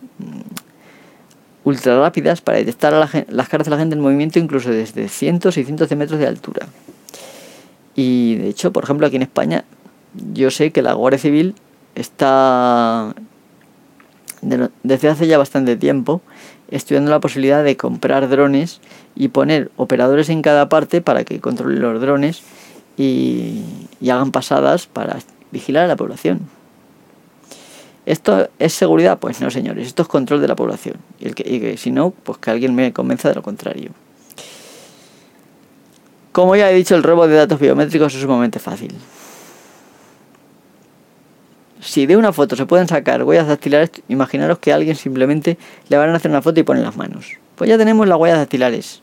[1.68, 5.65] ultra rápidas para detectar las caras de la gente en movimiento incluso desde cientos y
[5.65, 6.68] cientos de metros de altura.
[7.93, 9.65] Y de hecho, por ejemplo, aquí en España,
[10.34, 11.55] yo sé que la Guardia Civil
[11.95, 13.13] está
[14.84, 16.22] desde hace ya bastante tiempo
[16.70, 18.80] estudiando la posibilidad de comprar drones
[19.15, 22.43] y poner operadores en cada parte para que controlen los drones
[22.97, 23.63] y,
[24.03, 25.18] hagan pasadas para
[25.51, 26.39] vigilar a la población.
[28.08, 29.20] ¿Esto es seguridad?
[29.20, 30.95] Pues no, señores, esto es control de la población.
[31.20, 33.91] Y, el que, si no, pues que alguien me convenza de lo contrario.
[36.32, 38.95] Como ya he dicho, el robo de datos biométricos es sumamente fácil.
[41.82, 45.58] Si de una foto se pueden sacar huellas dactilares, imaginaros que a alguien simplemente
[45.89, 47.34] le van a hacer una foto y ponen las manos.
[47.55, 49.01] Pues ya tenemos las huellas dactilares.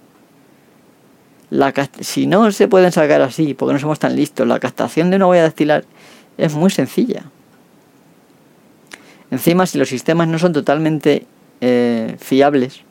[1.50, 5.16] La si no se pueden sacar así, porque no somos tan listos, la captación de
[5.16, 5.84] una huella dactilar
[6.38, 7.24] es muy sencilla.
[9.34, 11.26] Encima, si los sistemas no son totalmente
[11.60, 12.82] eh, fiables,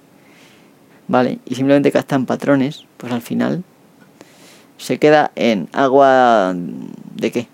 [1.08, 1.40] ¿vale?
[1.46, 3.64] Y simplemente captan patrones, pues al final
[4.78, 6.54] se queda en agua...
[7.16, 7.48] ¿De qué?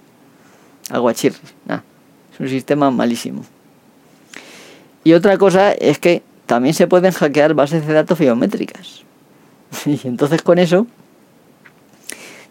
[0.89, 1.37] Agua chirri.
[1.67, 3.45] es un sistema malísimo.
[5.03, 9.03] Y otra cosa es que también se pueden hackear bases de datos biométricas.
[9.85, 10.87] Y entonces con eso,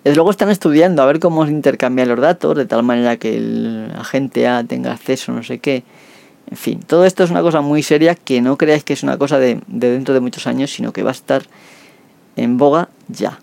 [0.04, 3.92] desde luego están estudiando a ver cómo intercambiar los datos de tal manera que el
[3.98, 5.82] agente A tenga acceso, no sé qué.
[6.50, 9.18] En fin, todo esto es una cosa muy seria que no creáis que es una
[9.18, 11.42] cosa de, de dentro de muchos años, sino que va a estar
[12.36, 13.38] en boga ya.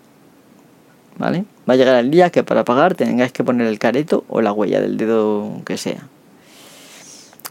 [1.18, 1.44] ¿vale?
[1.68, 4.52] Va a llegar el día que para pagar tengáis que poner el careto o la
[4.52, 6.08] huella del dedo que sea.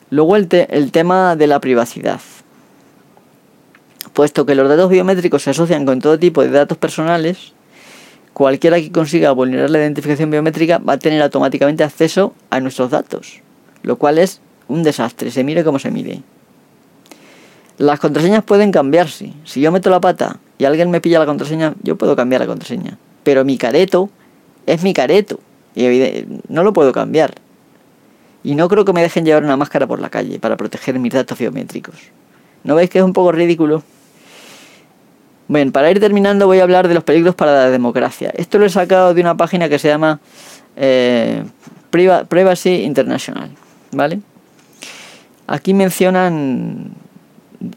[0.10, 2.22] Luego el, el tema de la privacidad.
[4.14, 7.54] Puesto que los datos biométricos se asocian con todo tipo de datos personales,
[8.34, 13.42] cualquiera que consiga vulnerar la identificación biométrica va a tener automáticamente acceso a nuestros datos,
[13.82, 16.22] lo cual es un desastre, se mire como se mire.
[17.78, 19.34] Las contraseñas pueden cambiarse.
[19.44, 22.48] Si yo meto la pata y alguien me pilla la contraseña, yo puedo cambiar la
[22.48, 24.10] contraseña pero mi careto
[24.68, 25.42] es mi careto
[25.76, 27.34] y no lo puedo cambiar.
[28.44, 31.12] Y no creo que me dejen llevar una máscara por la calle para proteger mis
[31.12, 31.96] datos biométricos.
[32.64, 33.84] ¿No veis que es un poco ridículo?
[35.48, 38.32] Bien, para ir terminando voy a hablar de los peligros para la democracia.
[38.36, 40.20] Esto lo he sacado de una página que se llama
[40.76, 41.44] eh,
[41.90, 43.50] Privacy International,
[43.92, 44.20] ¿vale?
[45.48, 46.92] Aquí mencionan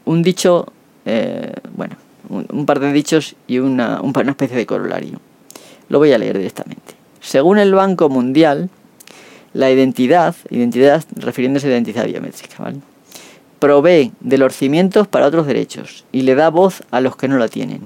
[0.05, 0.71] un dicho,
[1.05, 1.95] eh, bueno,
[2.29, 5.19] un, par de dichos y una, una especie de corolario.
[5.89, 6.95] Lo voy a leer directamente.
[7.21, 8.69] Según el Banco Mundial,
[9.53, 12.79] la identidad, identidad refiriéndose a identidad biométrica, ¿vale?
[13.59, 17.37] provee de los cimientos para otros derechos y le da voz a los que no
[17.37, 17.81] la tienen.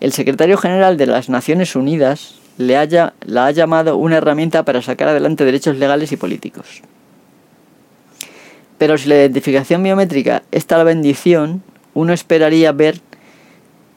[0.00, 4.82] El secretario general de las Naciones Unidas le haya, la ha llamado una herramienta para
[4.82, 6.82] sacar adelante derechos legales y políticos.
[8.80, 11.62] Pero si la identificación biométrica es tal bendición,
[11.92, 12.98] uno esperaría ver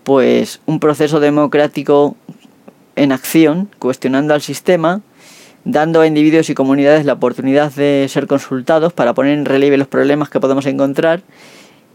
[0.03, 2.17] pues un proceso democrático
[2.97, 4.99] en acción, cuestionando al sistema,
[5.63, 9.88] dando a individuos y comunidades la oportunidad de ser consultados para poner en relieve los
[9.88, 11.21] problemas que podemos encontrar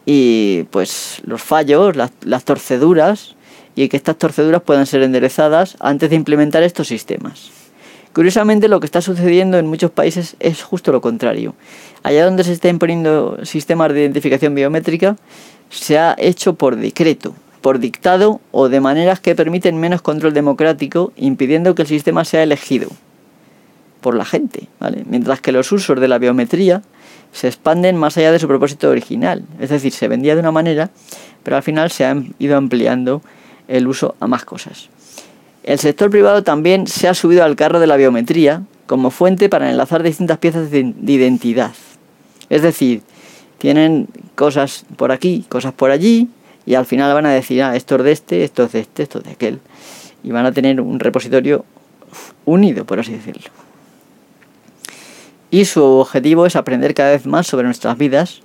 [0.06, 3.36] y pues los fallos, las, las torceduras
[3.74, 7.50] y que estas torceduras puedan ser enderezadas antes de implementar estos sistemas.
[8.14, 11.54] Curiosamente lo que está sucediendo en muchos países es justo lo contrario.
[12.02, 15.16] Allá donde se están poniendo sistemas de identificación biométrica
[15.70, 21.12] se ha hecho por decreto, por dictado o de maneras que permiten menos control democrático,
[21.16, 22.88] impidiendo que el sistema sea elegido
[24.00, 25.04] por la gente, ¿vale?
[25.06, 26.82] Mientras que los usos de la biometría
[27.32, 30.90] se expanden más allá de su propósito original, es decir, se vendía de una manera,
[31.42, 33.22] pero al final se ha ido ampliando
[33.66, 34.88] el uso a más cosas.
[35.64, 39.68] El sector privado también se ha subido al carro de la biometría como fuente para
[39.68, 41.72] enlazar distintas piezas de identidad.
[42.50, 43.02] Es decir,
[43.58, 46.28] tienen cosas por aquí, cosas por allí,
[46.66, 49.02] y al final van a decir, ah, esto es de este, esto es de este,
[49.02, 49.60] esto es de aquel.
[50.22, 51.64] Y van a tener un repositorio
[52.44, 53.50] unido, por así decirlo.
[55.50, 58.42] Y su objetivo es aprender cada vez más sobre nuestras vidas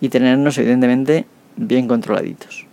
[0.00, 1.26] y tenernos evidentemente
[1.56, 2.66] bien controladitos.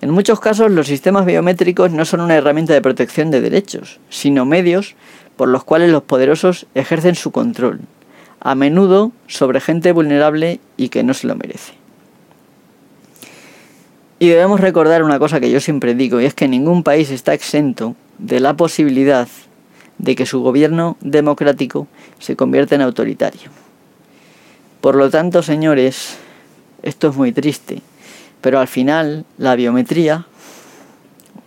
[0.00, 4.44] En muchos casos los sistemas biométricos no son una herramienta de protección de derechos, sino
[4.44, 4.94] medios
[5.36, 7.80] por los cuales los poderosos ejercen su control,
[8.46, 11.72] a menudo sobre gente vulnerable y que no se lo merece.
[14.20, 17.34] Y debemos recordar una cosa que yo siempre digo, y es que ningún país está
[17.34, 19.26] exento de la posibilidad
[19.98, 21.88] de que su gobierno democrático
[22.20, 23.50] se convierta en autoritario.
[24.80, 26.16] Por lo tanto, señores,
[26.84, 27.82] esto es muy triste,
[28.42, 30.24] pero al final la biometría,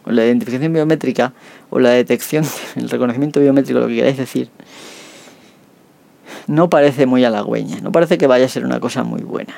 [0.03, 1.31] o la identificación biométrica,
[1.69, 2.43] o la detección,
[2.75, 4.49] el reconocimiento biométrico, lo que queráis decir,
[6.49, 9.53] no parece muy halagüeña, no parece que vaya a ser una cosa muy buena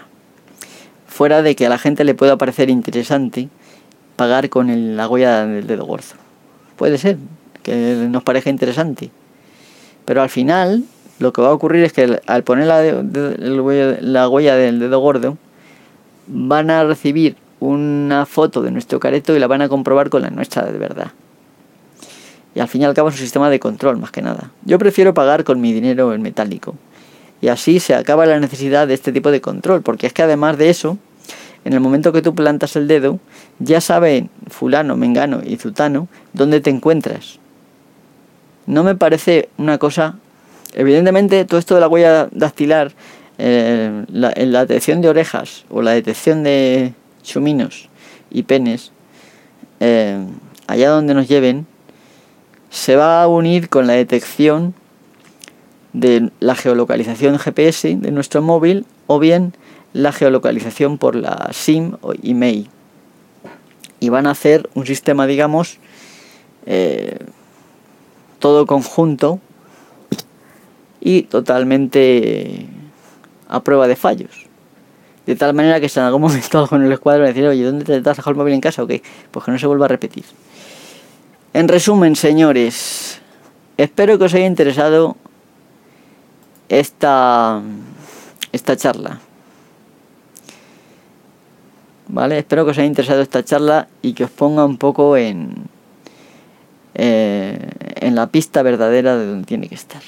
[1.08, 3.50] fuera de que a la gente le pueda parecer interesante
[4.16, 6.16] pagar con la huella del dedo gordo.
[6.78, 7.18] Puede ser
[7.64, 9.12] que nos parezca interesante.
[10.06, 10.84] Pero al final
[11.20, 12.82] lo que va a ocurrir es que al poner la,
[14.02, 15.38] la huella del dedo gordo
[16.28, 20.30] van a recibir una foto de nuestro careto y la van a comprobar con la
[20.30, 21.12] nuestra de verdad.
[22.54, 24.52] Y al fin y al cabo es un sistema de control, más que nada.
[24.66, 26.76] Yo prefiero pagar con mi dinero en metálico.
[27.42, 30.58] Y así se acaba la necesidad de este tipo de control, porque es que además
[30.58, 30.98] de eso,
[31.66, 33.20] en el momento que tú plantas el dedo,
[33.60, 37.40] ya sabe fulano, mengano y zutano dónde te encuentras.
[38.66, 40.18] No me parece una cosa...
[40.74, 42.94] Evidentemente, todo esto de la huella dactilar,
[43.38, 46.94] eh, la, la detección de orejas o la detección de
[47.24, 47.90] chuminos
[48.30, 48.94] y penes,
[49.82, 50.18] eh,
[50.68, 51.68] allá donde nos lleven,
[52.72, 54.74] se va a unir con la detección
[55.94, 59.54] de la geolocalización GPS de nuestro móvil o bien
[59.94, 62.70] la geolocalización por la SIM o email.
[64.00, 65.80] Y van a hacer un sistema, digamos,
[66.66, 67.20] eh,
[68.40, 69.40] todo conjunto
[71.02, 72.68] y totalmente
[73.50, 74.48] a prueba de fallos.
[75.26, 77.84] De tal manera que si en algún momento algo en el escuadro decir, oye, ¿dónde
[77.84, 79.04] te has dejado el móvil en casa o qué?
[79.30, 80.24] Pues que no se vuelva a repetir.
[81.54, 83.20] En resumen, señores,
[83.76, 85.18] espero que os haya interesado
[86.70, 87.62] esta,
[88.54, 89.20] esta charla.
[92.08, 92.38] ¿Vale?
[92.38, 95.68] Espero que os haya interesado esta charla y que os ponga un poco en,
[96.94, 97.60] eh,
[97.96, 100.02] en la pista verdadera de donde tiene que estar.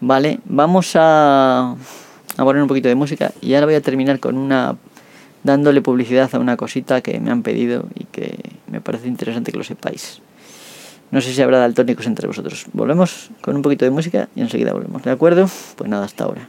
[0.00, 1.76] Vale, vamos a,
[2.36, 4.76] a poner un poquito de música y ahora voy a terminar con una
[5.42, 8.38] dándole publicidad a una cosita que me han pedido y que
[8.68, 10.20] me parece interesante que lo sepáis.
[11.10, 12.66] No sé si habrá daltónicos entre vosotros.
[12.72, 15.02] Volvemos con un poquito de música y enseguida volvemos.
[15.02, 15.48] ¿De acuerdo?
[15.76, 16.48] Pues nada, hasta ahora.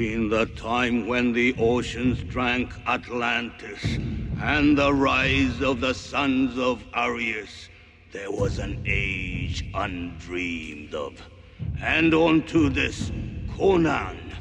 [0.00, 3.98] Between the time when the oceans drank Atlantis
[4.40, 7.68] and the rise of the sons of Arius,
[8.10, 11.20] there was an age undreamed of.
[11.82, 13.12] And unto this,
[13.54, 14.32] Conan,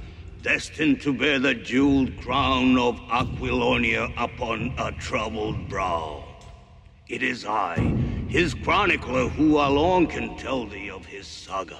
[0.42, 6.24] destined to bear the jeweled crown of Aquilonia upon a troubled brow.
[7.10, 7.76] It is I,
[8.30, 11.80] his chronicler, who alone can tell thee of his saga.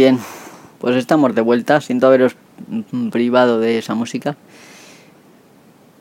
[0.00, 0.18] Bien,
[0.78, 1.82] pues estamos de vuelta.
[1.82, 2.34] Siento haberos
[3.12, 4.34] privado de esa música.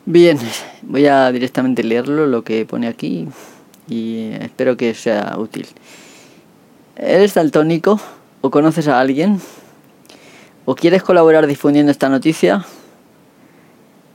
[0.06, 0.40] Bien,
[0.84, 3.28] voy a directamente leerlo, lo que pone aquí,
[3.90, 5.68] y espero que sea útil.
[6.96, 8.00] ¿Eres daltónico
[8.40, 9.42] o conoces a alguien?
[10.64, 12.66] ¿O quieres colaborar difundiendo esta noticia?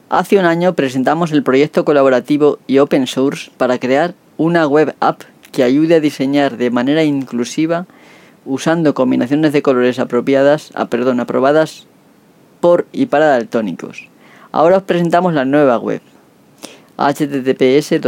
[0.09, 5.21] Hace un año presentamos el proyecto colaborativo y open source para crear una web app
[5.53, 7.87] que ayude a diseñar de manera inclusiva
[8.45, 11.87] usando combinaciones de colores apropiadas, ah, perdón, aprobadas
[12.61, 14.09] por y para daltónicos.
[14.53, 16.01] Ahora os presentamos la nueva web
[16.97, 18.01] https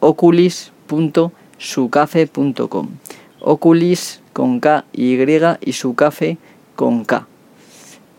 [0.00, 2.88] oculis.sucafe.com
[3.40, 5.18] Oculis con K y
[5.60, 6.38] y sucafe
[6.76, 7.26] con K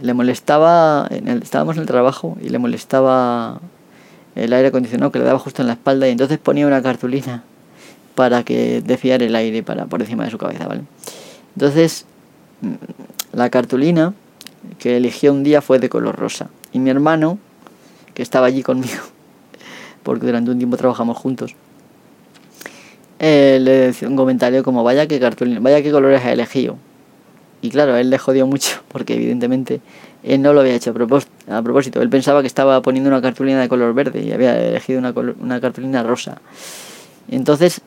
[0.00, 1.08] le molestaba,
[1.42, 3.60] estábamos en el trabajo y le molestaba
[4.34, 7.42] el aire acondicionado que le daba justo en la espalda y entonces ponía una cartulina
[8.14, 10.82] para que desviara el aire para por encima de su cabeza, ¿vale?
[11.56, 12.06] Entonces
[12.60, 14.14] mm, la cartulina
[14.78, 17.38] que eligió un día fue de color rosa y mi hermano
[18.14, 19.02] que estaba allí conmigo
[20.02, 21.54] porque durante un tiempo trabajamos juntos
[23.24, 26.76] eh, le decía un comentario como vaya que cartulina, vaya que colores ha elegido.
[27.62, 29.80] Y claro, él le jodió mucho porque evidentemente
[30.22, 32.02] él no lo había hecho a propósito.
[32.02, 35.60] Él pensaba que estaba poniendo una cartulina de color verde y había elegido una, una
[35.60, 36.40] cartulina rosa.
[37.30, 37.80] Entonces,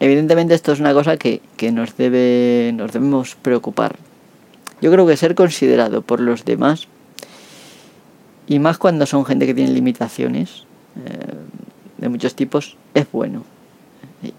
[0.00, 3.96] evidentemente esto es una cosa que, que nos, debe, nos debemos preocupar.
[4.80, 6.88] Yo creo que ser considerado por los demás,
[8.46, 10.64] y más cuando son gente que tiene limitaciones
[10.96, 11.34] eh,
[11.98, 13.44] de muchos tipos, es bueno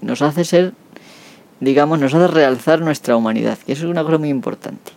[0.02, 0.74] nos hace ser,
[1.60, 4.92] digamos, nos hace realzar nuestra humanidad, que eso es una cosa muy importante.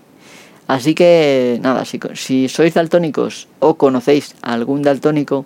[0.68, 5.44] Así que, nada, si, si sois daltónicos o conocéis a algún daltónico,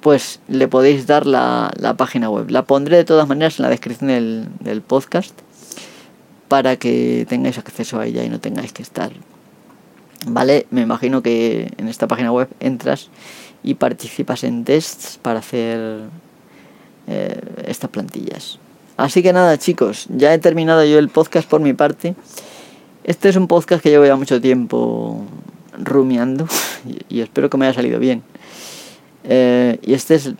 [0.00, 2.50] pues le podéis dar la, la, página web.
[2.50, 5.34] La pondré de todas maneras en la descripción del, podcast
[6.48, 9.10] para que tengáis acceso a ella y no tengáis que estar.
[10.26, 10.66] ¿Vale?
[10.70, 13.10] Me imagino que en esta página web entras
[13.62, 16.04] y participas en tests para hacer
[17.08, 18.60] eh, estas plantillas.
[18.96, 22.14] Así que nada chicos, ya he terminado yo el podcast por mi parte.
[23.04, 25.22] Este es un podcast que llevo ya mucho tiempo
[25.78, 26.48] rumiando
[27.08, 28.22] y, espero que me haya salido bien.
[29.24, 30.32] Eh, y este es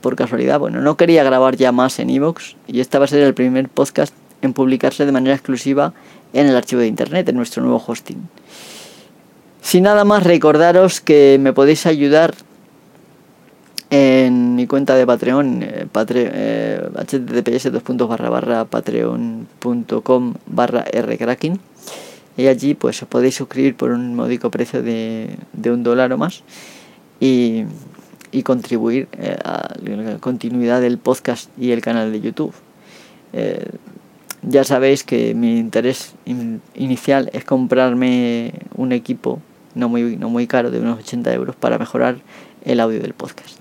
[0.00, 3.22] por casualidad, bueno, no quería grabar ya más en Evox y este va a ser
[3.22, 5.92] el primer podcast en publicarse de manera exclusiva
[6.32, 8.28] en el archivo de internet, en nuestro nuevo hosting.
[9.60, 12.34] Sin nada más, recordaros que me podéis ayudar
[13.90, 17.70] en mi cuenta de Patreon, eh, eh, https
[18.30, 21.58] barra patreon.com barra rcracking
[22.36, 26.18] y allí pues os podéis suscribir por un módico precio de, de un dólar o
[26.18, 26.44] más
[27.18, 27.64] y,
[28.30, 32.54] y contribuir eh, a la continuidad del podcast y el canal de YouTube.
[34.42, 36.14] ya sabéis que mi interés
[36.74, 39.40] inicial es comprarme un equipo
[39.74, 42.16] no muy, no muy caro de unos 80 euros para mejorar
[42.64, 43.59] el audio del podcast.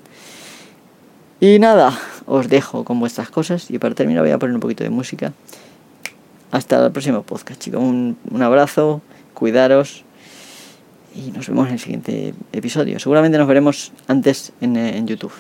[1.42, 4.84] Y nada, os dejo con vuestras cosas y para terminar voy a poner un poquito
[4.84, 5.32] de música.
[6.52, 7.82] Hasta el próximo podcast, chicos.
[7.82, 9.02] Un, abrazo,
[9.34, 10.04] cuidaros
[11.16, 13.00] y nos vemos en el siguiente episodio.
[13.00, 15.32] Seguramente nos veremos antes en, en YouTube.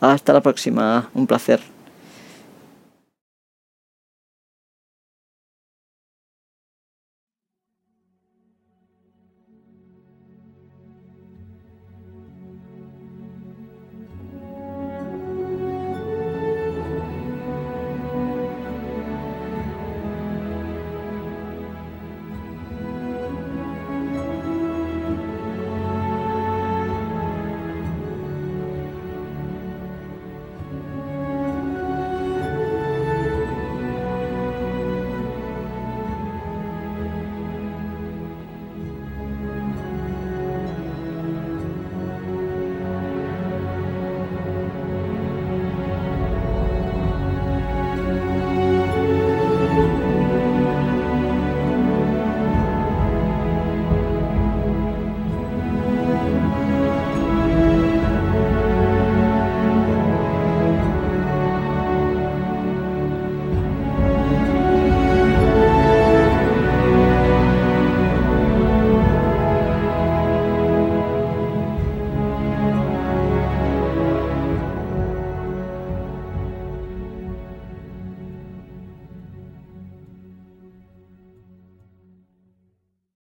[0.00, 1.60] Hasta la próxima, un placer.